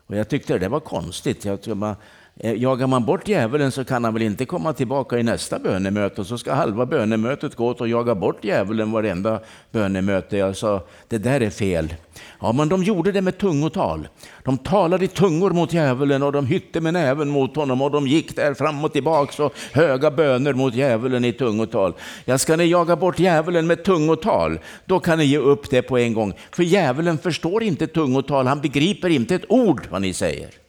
Och 0.07 0.17
jag 0.17 0.29
tyckte 0.29 0.59
det 0.59 0.69
var 0.69 0.81
konstigt. 0.81 1.45
Jag 1.45 1.63
tror 1.63 1.75
man, 1.75 1.97
Eh, 2.41 2.53
jagar 2.53 2.87
man 2.87 3.05
bort 3.05 3.29
djävulen 3.29 3.73
så 3.73 3.85
kan 3.85 4.05
han 4.05 4.15
väl 4.15 4.23
inte 4.23 4.45
komma 4.45 4.73
tillbaka 4.73 5.19
i 5.19 5.23
nästa 5.23 5.59
bönemöte 5.59 6.21
och 6.21 6.27
så 6.27 6.39
ska 6.39 6.55
halva 6.55 6.87
bönemötet 6.87 7.55
gå 7.55 7.67
åt 7.67 7.81
att 7.81 7.89
jaga 7.89 8.15
bort 8.15 8.45
djävulen 8.45 8.93
varenda 8.93 9.41
bönemöte. 9.73 10.37
Jag 10.37 10.57
sa, 10.57 10.83
det 11.09 11.19
där 11.19 11.41
är 11.41 11.51
fel. 11.51 11.95
Ja, 12.41 12.53
men 12.53 12.69
de 12.69 12.83
gjorde 12.83 13.13
det 13.13 13.21
med 13.21 13.39
tungotal. 13.39 14.09
De 14.45 14.59
talade 14.59 15.05
i 15.05 15.09
tungor 15.09 15.51
mot 15.51 15.73
djävulen 15.73 16.23
och 16.23 16.33
de 16.33 16.47
hytte 16.47 16.81
med 16.81 16.93
näven 16.93 17.29
mot 17.29 17.57
honom 17.57 17.83
och 17.83 17.91
de 17.91 18.07
gick 18.07 18.37
där 18.37 18.55
fram 18.55 18.85
och 18.85 18.93
tillbaka 18.93 19.45
och 19.45 19.55
höga 19.73 20.11
böner 20.11 20.53
mot 20.53 20.75
djävulen 20.75 21.25
i 21.25 21.33
tungotal. 21.33 21.95
Ja, 22.25 22.39
ska 22.39 22.57
ni 22.57 22.65
jaga 22.65 22.97
bort 22.97 23.19
djävulen 23.19 23.67
med 23.67 23.85
tungotal, 23.85 24.59
då 24.87 25.01
kan 25.01 25.19
ni 25.19 25.25
ge 25.25 25.39
upp 25.39 25.71
det 25.71 25.83
på 25.83 25.99
en 25.99 26.15
gång. 26.15 26.35
För 26.51 26.63
djävulen 26.63 27.19
förstår 27.19 27.63
inte 27.63 27.87
tungotal, 27.87 28.47
han 28.47 28.61
begriper 28.61 29.09
inte 29.09 29.35
ett 29.35 29.45
ord 29.49 29.87
vad 29.91 30.03
ni 30.03 30.13
säger. 30.13 30.64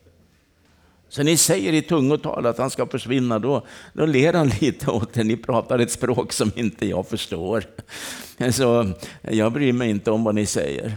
Så 1.15 1.23
ni 1.23 1.37
säger 1.37 1.73
i 1.73 1.81
tungotal 1.81 2.45
att 2.45 2.57
han 2.57 2.69
ska 2.69 2.85
försvinna, 2.87 3.39
då, 3.39 3.65
då 3.93 4.05
ler 4.05 4.33
han 4.33 4.51
lite 4.61 4.91
åt 4.91 5.17
er. 5.17 5.23
Ni 5.23 5.37
pratar 5.37 5.79
ett 5.79 5.91
språk 5.91 6.33
som 6.33 6.51
inte 6.55 6.85
jag 6.85 7.07
förstår. 7.07 7.63
Så 8.51 8.91
jag 9.21 9.51
bryr 9.51 9.73
mig 9.73 9.89
inte 9.89 10.11
om 10.11 10.23
vad 10.23 10.35
ni 10.35 10.45
säger. 10.45 10.93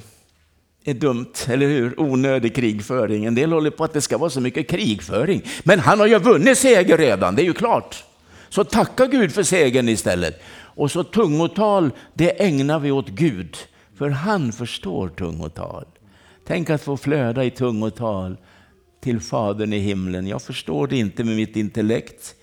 Det 0.84 0.90
är 0.90 0.94
dumt, 0.94 1.32
eller 1.46 1.66
hur? 1.66 2.00
Onödig 2.00 2.54
krigföring. 2.54 3.24
En 3.24 3.34
del 3.34 3.52
håller 3.52 3.70
på 3.70 3.84
att 3.84 3.92
det 3.92 4.00
ska 4.00 4.18
vara 4.18 4.30
så 4.30 4.40
mycket 4.40 4.68
krigföring. 4.68 5.42
Men 5.62 5.80
han 5.80 6.00
har 6.00 6.06
ju 6.06 6.18
vunnit 6.18 6.58
seger 6.58 6.98
redan, 6.98 7.34
det 7.34 7.42
är 7.42 7.46
ju 7.46 7.54
klart. 7.54 8.04
Så 8.48 8.64
tacka 8.64 9.06
Gud 9.06 9.32
för 9.32 9.42
segern 9.42 9.88
istället. 9.88 10.42
Och 10.54 10.90
så 10.90 11.04
tungotal, 11.04 11.90
det 12.14 12.42
ägnar 12.42 12.78
vi 12.78 12.90
åt 12.90 13.08
Gud. 13.08 13.56
För 13.98 14.08
han 14.08 14.52
förstår 14.52 15.08
tungotal. 15.08 15.84
Tänk 16.46 16.70
att 16.70 16.82
få 16.82 16.96
flöda 16.96 17.44
i 17.44 17.50
tungotal 17.50 18.36
till 19.00 19.20
Fadern 19.20 19.72
i 19.72 19.78
himlen. 19.78 20.26
Jag 20.26 20.42
förstår 20.42 20.86
det 20.86 20.96
inte 20.96 21.24
med 21.24 21.36
mitt 21.36 21.56
intellekt, 21.56 22.34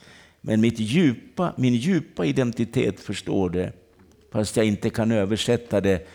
men 0.41 0.62
mitt 0.62 0.80
djupa, 0.80 1.54
min 1.58 1.76
djupa 1.76 2.26
identitet 2.26 3.00
förstår 3.00 3.50
det, 3.50 3.74
fast 4.32 4.58
jag 4.58 4.65
inte 4.65 4.89
kan 4.89 5.12
översätta 5.12 5.82
det 5.82 6.08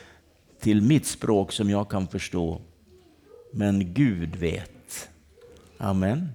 till 0.60 0.82
mitt 0.82 1.06
språk 1.06 1.52
som 1.52 1.70
jag 1.70 1.90
kan 1.90 2.08
förstå. 2.08 2.60
Men 3.52 3.94
Gud 3.94 4.36
vet. 4.36 5.08
Amen. 5.78 6.28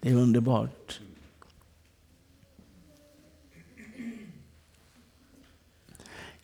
Det 0.00 0.10
är 0.10 0.14
underbart. 0.14 1.00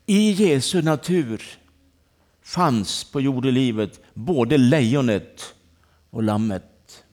I 0.06 0.30
Jesu 0.30 0.82
natur 0.82 1.42
fanns 2.48 3.04
på 3.04 3.20
jordelivet 3.20 4.00
både 4.14 4.56
lejonet 4.56 5.54
och 6.11 6.22
lammet. 6.22 7.04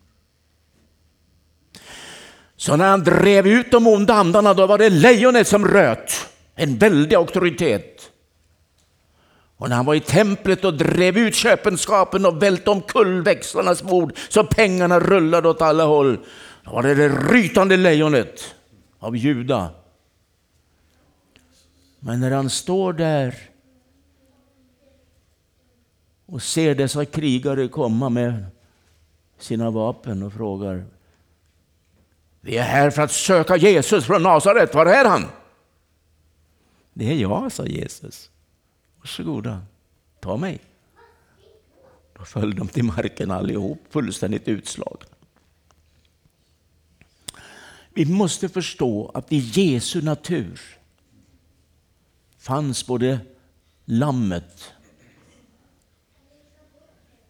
Så 2.55 2.75
när 2.75 2.89
han 2.89 3.03
drev 3.03 3.47
ut 3.47 3.71
de 3.71 3.87
onda 3.87 4.13
andarna 4.13 4.53
då 4.53 4.67
var 4.67 4.77
det 4.77 4.89
lejonet 4.89 5.47
som 5.47 5.67
röt, 5.67 6.27
en 6.55 6.77
väldig 6.77 7.15
auktoritet. 7.15 8.11
Och 9.57 9.69
när 9.69 9.75
han 9.75 9.85
var 9.85 9.95
i 9.95 9.99
templet 9.99 10.65
och 10.65 10.73
drev 10.73 11.17
ut 11.17 11.35
köpenskapen 11.35 12.25
och 12.25 12.43
välte 12.43 12.69
omkull 12.69 13.03
kullväxlarnas 13.03 13.83
bord 13.83 14.13
så 14.29 14.43
pengarna 14.43 14.99
rullade 14.99 15.49
åt 15.49 15.61
alla 15.61 15.83
håll, 15.83 16.19
då 16.63 16.71
var 16.71 16.83
det 16.83 16.95
det 16.95 17.09
rytande 17.09 17.77
lejonet 17.77 18.55
av 18.99 19.17
Juda. 19.17 19.69
Men 21.99 22.19
när 22.19 22.31
han 22.31 22.49
står 22.49 22.93
där 22.93 23.54
och 26.25 26.41
ser 26.41 26.75
dessa 26.75 27.05
krigare 27.05 27.67
komma 27.67 28.09
med 28.09 28.45
sina 29.37 29.71
vapen 29.71 30.23
och 30.23 30.33
frågar 30.33 30.85
Vi 32.41 32.57
är 32.57 32.63
här 32.63 32.89
för 32.89 33.01
att 33.01 33.11
söka 33.11 33.57
Jesus 33.57 34.05
från 34.05 34.23
Nasaret, 34.23 34.75
var 34.75 34.85
är 34.85 35.05
han? 35.05 35.25
Det 36.93 37.11
är 37.11 37.15
jag, 37.15 37.51
sa 37.51 37.65
Jesus. 37.65 38.31
Varsågoda, 38.97 39.61
ta 40.19 40.37
mig. 40.37 40.59
Då 42.17 42.25
föll 42.25 42.55
de 42.55 42.67
till 42.67 42.83
marken 42.83 43.31
allihop, 43.31 43.79
fullständigt 43.89 44.47
utslagna. 44.47 45.05
Vi 47.93 48.05
måste 48.05 48.49
förstå 48.49 49.11
att 49.13 49.31
i 49.31 49.37
Jesu 49.37 50.01
natur 50.01 50.61
fanns 52.37 52.87
både 52.87 53.19
lammet 53.85 54.74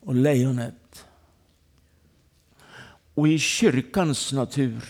och 0.06 0.16
lejonet. 0.16 1.06
Och 3.14 3.28
i 3.28 3.40
kyrkans 3.40 4.34
natur 4.34 4.84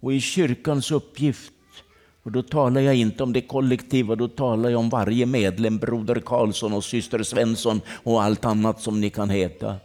och 0.00 0.12
i 0.12 0.20
kyrkans 0.20 0.90
uppgift, 0.90 1.52
och 2.22 2.32
då 2.32 2.42
talar 2.42 2.80
jag 2.80 2.94
inte 2.94 3.22
om 3.22 3.32
det 3.32 3.40
kollektiva, 3.40 4.16
då 4.16 4.28
talar 4.28 4.70
jag 4.70 4.80
om 4.80 4.88
varje 4.88 5.26
medlem, 5.26 5.78
broder 5.78 6.20
Karlsson 6.20 6.72
och 6.72 6.84
syster 6.84 7.22
Svensson 7.22 7.80
och 7.88 8.22
allt 8.22 8.44
annat 8.44 8.80
som 8.80 9.00
ni 9.00 9.10
kan 9.10 9.30
heta. 9.30 9.76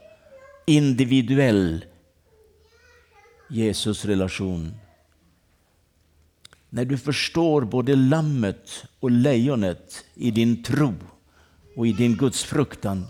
Individuell 0.66 1.84
Jesusrelation. 3.50 4.74
När 6.70 6.84
du 6.84 6.98
förstår 6.98 7.62
både 7.62 7.96
lammet 7.96 8.84
och 9.00 9.10
lejonet 9.10 10.04
i 10.14 10.30
din 10.30 10.62
tro 10.62 10.94
och 11.76 11.86
i 11.86 11.92
din 11.92 12.16
gudsfruktan 12.16 13.06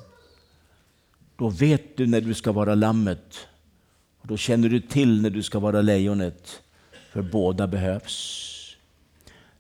då 1.37 1.49
vet 1.49 1.97
du 1.97 2.07
när 2.07 2.21
du 2.21 2.35
ska 2.35 2.53
vara 2.53 2.75
lammet. 2.75 3.47
Och 4.21 4.27
då 4.27 4.37
känner 4.37 4.69
du 4.69 4.81
till 4.81 5.23
när 5.23 5.31
du 5.31 5.43
ska 5.43 5.59
vara 5.59 5.83
lejonet. 5.83 6.63
För 7.13 7.23
båda 7.23 7.67
behövs. 7.67 8.51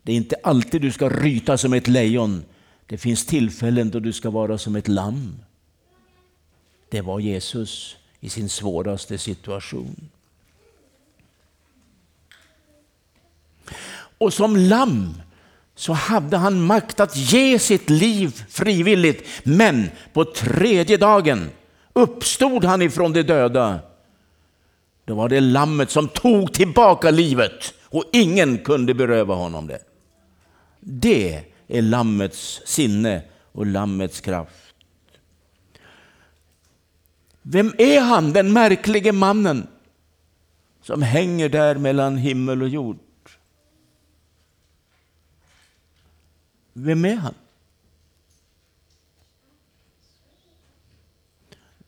Det 0.03 0.13
är 0.13 0.17
inte 0.17 0.37
alltid 0.43 0.83
du 0.83 0.93
ska 0.93 1.09
ryta 1.09 1.59
som 1.59 1.73
ett 1.73 1.89
lejon. 1.89 2.45
Det 2.87 2.99
finns 2.99 3.27
tillfällen 3.27 3.91
då 3.91 4.01
du 4.01 4.13
ska 4.13 4.31
vara 4.31 4.59
som 4.59 4.77
ett 4.77 4.89
lamm. 4.89 5.37
Det 6.89 7.01
var 7.01 7.21
Jesus 7.21 7.97
i 8.21 8.29
sin 8.29 8.49
svåraste 8.49 9.19
situation. 9.19 10.11
Och 14.19 14.33
som 14.33 14.57
lamm 14.57 15.15
så 15.75 15.93
hade 15.93 16.37
han 16.37 16.61
makt 16.61 17.01
att 17.01 17.17
ge 17.17 17.59
sitt 17.59 17.91
liv 17.91 18.45
frivilligt. 18.49 19.27
Men 19.45 19.91
på 20.13 20.25
tredje 20.25 20.97
dagen 20.97 21.51
uppstod 21.95 22.65
han 22.65 22.83
ifrån 22.83 23.13
de 23.13 23.23
döda. 23.23 23.81
Då 25.05 25.15
var 25.15 25.29
det 25.29 25.41
lammet 25.41 25.91
som 25.91 26.09
tog 26.09 26.53
tillbaka 26.53 27.11
livet 27.11 27.75
och 27.83 28.05
ingen 28.13 28.59
kunde 28.59 28.95
beröva 28.95 29.35
honom 29.35 29.67
det. 29.67 29.83
Det 30.81 31.45
är 31.67 31.83
lammets 31.83 32.61
sinne 32.65 33.23
och 33.53 33.67
lammets 33.67 34.21
kraft. 34.21 34.75
Vem 37.43 37.75
är 37.79 38.01
han, 38.01 38.33
den 38.33 38.53
märklige 38.53 39.13
mannen 39.13 39.67
som 40.83 41.03
hänger 41.03 41.49
där 41.49 41.75
mellan 41.75 42.17
himmel 42.17 42.63
och 42.63 42.69
jord? 42.69 42.99
Vem 46.73 47.05
är 47.05 47.17
han? 47.17 47.35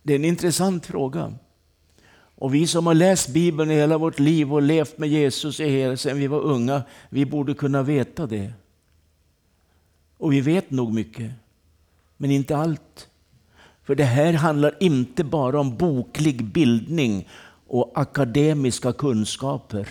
Det 0.07 0.13
är 0.13 0.19
en 0.19 0.25
intressant 0.25 0.87
fråga. 0.87 1.35
Och 2.15 2.55
vi 2.55 2.67
som 2.67 2.87
har 2.87 2.95
läst 2.95 3.29
Bibeln 3.29 3.71
i 3.71 3.75
hela 3.75 3.99
vårt 3.99 4.19
liv 4.19 4.55
och 4.55 4.63
levt 4.63 4.99
med 4.99 5.09
Jesus 5.09 5.61
i 5.61 5.69
hela 5.69 5.97
sedan 5.97 6.19
vi 6.19 6.27
var 6.27 6.41
unga, 6.41 6.83
vi 7.09 7.27
borde 7.27 7.55
kunna 7.55 7.83
veta 7.83 8.27
det. 8.27 8.53
Och 10.19 10.33
vi 10.33 10.41
vet 10.41 10.71
nog 10.71 10.95
mycket, 10.95 11.33
men 12.17 12.31
inte 12.31 12.57
allt. 12.57 13.09
För 13.83 13.95
det 13.95 14.05
här 14.05 14.33
handlar 14.33 14.75
inte 14.81 15.25
bara 15.25 15.61
om 15.61 15.77
boklig 15.77 16.45
bildning 16.45 17.29
och 17.67 17.93
akademiska 17.95 18.93
kunskaper. 18.93 19.89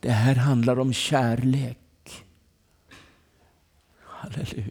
Det 0.00 0.10
här 0.10 0.34
handlar 0.34 0.78
om 0.78 0.92
kärlek. 0.92 2.24
Halleluja. 4.02 4.70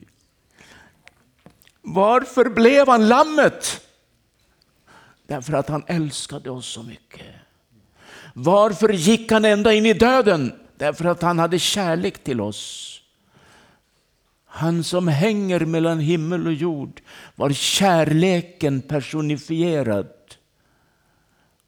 Varför 1.82 2.49
blev 2.49 2.88
han 2.88 3.08
lammet? 3.08 3.85
Därför 5.28 5.54
att 5.54 5.70
han 5.70 5.84
älskade 5.88 6.50
oss 6.50 6.68
så 6.68 6.84
mycket. 6.84 7.26
Varför 8.34 8.90
gick 8.90 9.32
han 9.32 9.46
ända 9.46 9.74
in 9.74 9.86
i 9.86 9.94
döden? 9.94 10.54
Därför 10.78 11.06
att 11.06 11.22
han 11.22 11.40
hade 11.40 11.60
kärlek 11.60 12.23
till 12.23 12.42
oss. 12.42 12.92
Han 14.46 14.84
som 14.84 15.08
hänger 15.08 15.60
mellan 15.60 16.00
himmel 16.00 16.48
och 16.48 16.54
jord 16.54 17.02
var 17.36 17.50
kärleken 17.50 18.82
personifierad. 18.82 20.08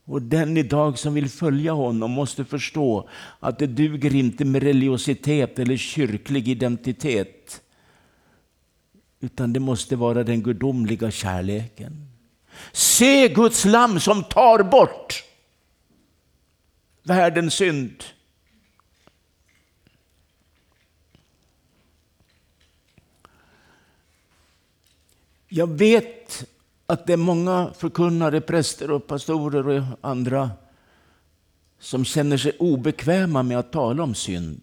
Och 0.05 0.21
den 0.21 0.57
idag 0.57 0.99
som 0.99 1.13
vill 1.13 1.29
följa 1.29 1.73
honom 1.73 2.11
måste 2.11 2.45
förstå 2.45 3.09
att 3.39 3.59
det 3.59 3.67
duger 3.67 4.15
inte 4.15 4.45
med 4.45 4.63
religiositet 4.63 5.59
eller 5.59 5.77
kyrklig 5.77 6.47
identitet. 6.47 7.61
Utan 9.19 9.53
det 9.53 9.59
måste 9.59 9.95
vara 9.95 10.23
den 10.23 10.43
gudomliga 10.43 11.11
kärleken. 11.11 12.16
Se 12.71 13.29
Guds 13.29 13.65
lamm 13.65 13.99
som 13.99 14.23
tar 14.23 14.63
bort 14.63 15.23
världens 17.03 17.53
synd. 17.53 18.03
Jag 25.47 25.67
vet 25.67 26.45
att 26.85 27.07
det 27.07 27.13
är 27.13 27.17
många 27.17 27.73
förkunnare, 27.77 28.41
präster 28.41 28.91
och 28.91 29.07
pastorer 29.07 29.67
och 29.67 29.83
andra 30.01 30.51
som 31.79 32.05
känner 32.05 32.37
sig 32.37 32.51
obekväma 32.59 33.43
med 33.43 33.59
att 33.59 33.71
tala 33.71 34.03
om 34.03 34.15
synd. 34.15 34.61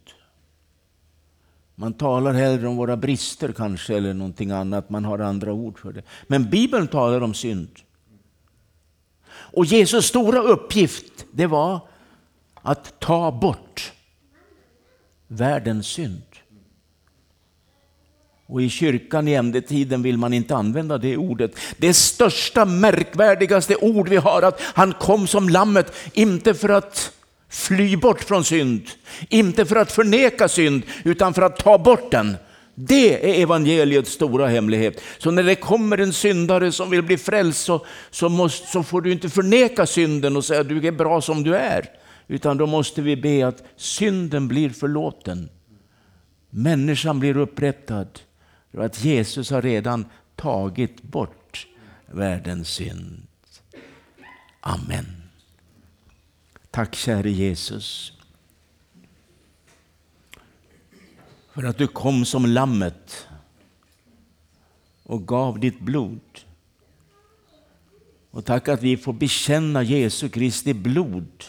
Man 1.74 1.92
talar 1.92 2.32
hellre 2.32 2.68
om 2.68 2.76
våra 2.76 2.96
brister 2.96 3.52
kanske 3.52 3.96
eller 3.96 4.14
någonting 4.14 4.50
annat, 4.50 4.90
man 4.90 5.04
har 5.04 5.18
andra 5.18 5.52
ord 5.52 5.78
för 5.78 5.92
det. 5.92 6.02
Men 6.26 6.50
Bibeln 6.50 6.88
talar 6.88 7.20
om 7.20 7.34
synd. 7.34 7.68
Och 9.28 9.64
Jesus 9.64 10.06
stora 10.06 10.38
uppgift 10.38 11.24
det 11.32 11.46
var 11.46 11.80
att 12.54 13.00
ta 13.00 13.32
bort 13.32 13.92
världens 15.28 15.86
synd. 15.86 16.22
Och 18.46 18.62
i 18.62 18.68
kyrkan 18.68 19.28
i 19.28 19.34
ämnetiden 19.34 20.02
vill 20.02 20.18
man 20.18 20.32
inte 20.32 20.56
använda 20.56 20.98
det 20.98 21.16
ordet. 21.16 21.56
Det 21.76 21.94
största, 21.94 22.64
märkvärdigaste 22.64 23.76
ord 23.76 24.08
vi 24.08 24.16
har, 24.16 24.42
att 24.42 24.60
han 24.60 24.92
kom 24.92 25.26
som 25.26 25.48
lammet, 25.48 25.92
inte 26.12 26.54
för 26.54 26.68
att 26.68 27.12
fly 27.48 27.96
bort 27.96 28.24
från 28.24 28.44
synd, 28.44 28.90
inte 29.28 29.66
för 29.66 29.76
att 29.76 29.92
förneka 29.92 30.48
synd, 30.48 30.82
utan 31.04 31.34
för 31.34 31.42
att 31.42 31.56
ta 31.56 31.78
bort 31.78 32.10
den. 32.10 32.36
Det 32.74 33.30
är 33.30 33.42
evangeliets 33.42 34.10
stora 34.10 34.46
hemlighet. 34.46 35.00
Så 35.18 35.30
när 35.30 35.42
det 35.42 35.54
kommer 35.54 35.98
en 35.98 36.12
syndare 36.12 36.72
som 36.72 36.90
vill 36.90 37.02
bli 37.02 37.18
frälst 37.18 37.64
så, 37.64 37.86
så, 38.10 38.28
måste, 38.28 38.66
så 38.66 38.82
får 38.82 39.00
du 39.00 39.12
inte 39.12 39.30
förneka 39.30 39.86
synden 39.86 40.36
och 40.36 40.44
säga 40.44 40.60
att 40.60 40.68
du 40.68 40.86
är 40.86 40.92
bra 40.92 41.20
som 41.20 41.42
du 41.42 41.56
är. 41.56 41.86
Utan 42.28 42.56
då 42.56 42.66
måste 42.66 43.02
vi 43.02 43.16
be 43.16 43.46
att 43.46 43.62
synden 43.76 44.48
blir 44.48 44.70
förlåten. 44.70 45.48
Människan 46.50 47.20
blir 47.20 47.36
upprättad. 47.36 48.20
För 48.72 48.82
att 48.82 49.04
Jesus 49.04 49.50
har 49.50 49.62
redan 49.62 50.06
tagit 50.36 51.02
bort 51.02 51.66
världens 52.06 52.68
synd. 52.68 53.26
Amen. 54.60 55.23
Tack 56.74 56.94
käre 56.94 57.30
Jesus. 57.30 58.12
För 61.52 61.64
att 61.64 61.78
du 61.78 61.86
kom 61.86 62.24
som 62.24 62.46
lammet 62.46 63.26
och 65.02 65.26
gav 65.26 65.60
ditt 65.60 65.80
blod. 65.80 66.20
Och 68.30 68.44
tack 68.44 68.68
att 68.68 68.82
vi 68.82 68.96
får 68.96 69.12
bekänna 69.12 69.82
Jesu 69.82 70.28
Kristi 70.28 70.74
blod 70.74 71.44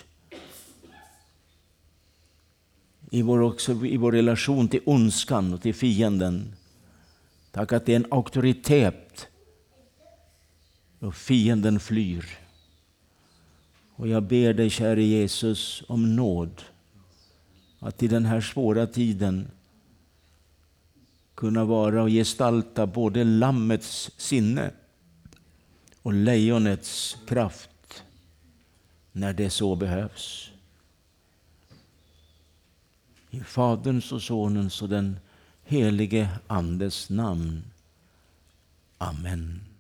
i 3.12 3.22
vår, 3.22 3.42
också, 3.42 3.86
i 3.86 3.98
vår 3.98 4.12
relation 4.12 4.68
till 4.68 4.82
ondskan 4.86 5.54
och 5.54 5.62
till 5.62 5.76
fienden. 5.76 6.56
Tack 7.52 7.74
att 7.74 7.86
det 7.86 7.92
är 7.92 7.96
en 7.96 8.12
auktoritet 8.12 9.28
och 11.00 11.16
fienden 11.16 11.80
flyr. 11.80 12.45
Och 13.96 14.08
jag 14.08 14.24
ber 14.24 14.54
dig, 14.54 14.70
käre 14.70 15.04
Jesus, 15.04 15.84
om 15.88 16.16
nåd 16.16 16.62
att 17.80 18.04
i 18.04 18.08
den 18.08 18.26
här 18.26 18.42
svåra 18.42 18.88
tiden 18.88 19.48
kunna 21.36 21.66
vara 21.66 22.04
och 22.04 22.10
gestalta 22.10 22.88
både 22.88 23.24
lammets 23.24 24.12
sinne 24.18 24.72
och 26.02 26.14
lejonets 26.14 27.18
kraft 27.28 28.04
när 29.12 29.34
det 29.34 29.50
så 29.50 29.76
behövs. 29.76 30.52
I 33.30 33.40
Faderns 33.40 34.12
och 34.12 34.22
Sonens 34.22 34.82
och 34.82 34.90
den 34.90 35.20
helige 35.64 36.30
Andes 36.48 37.10
namn. 37.10 37.64
Amen. 38.98 39.75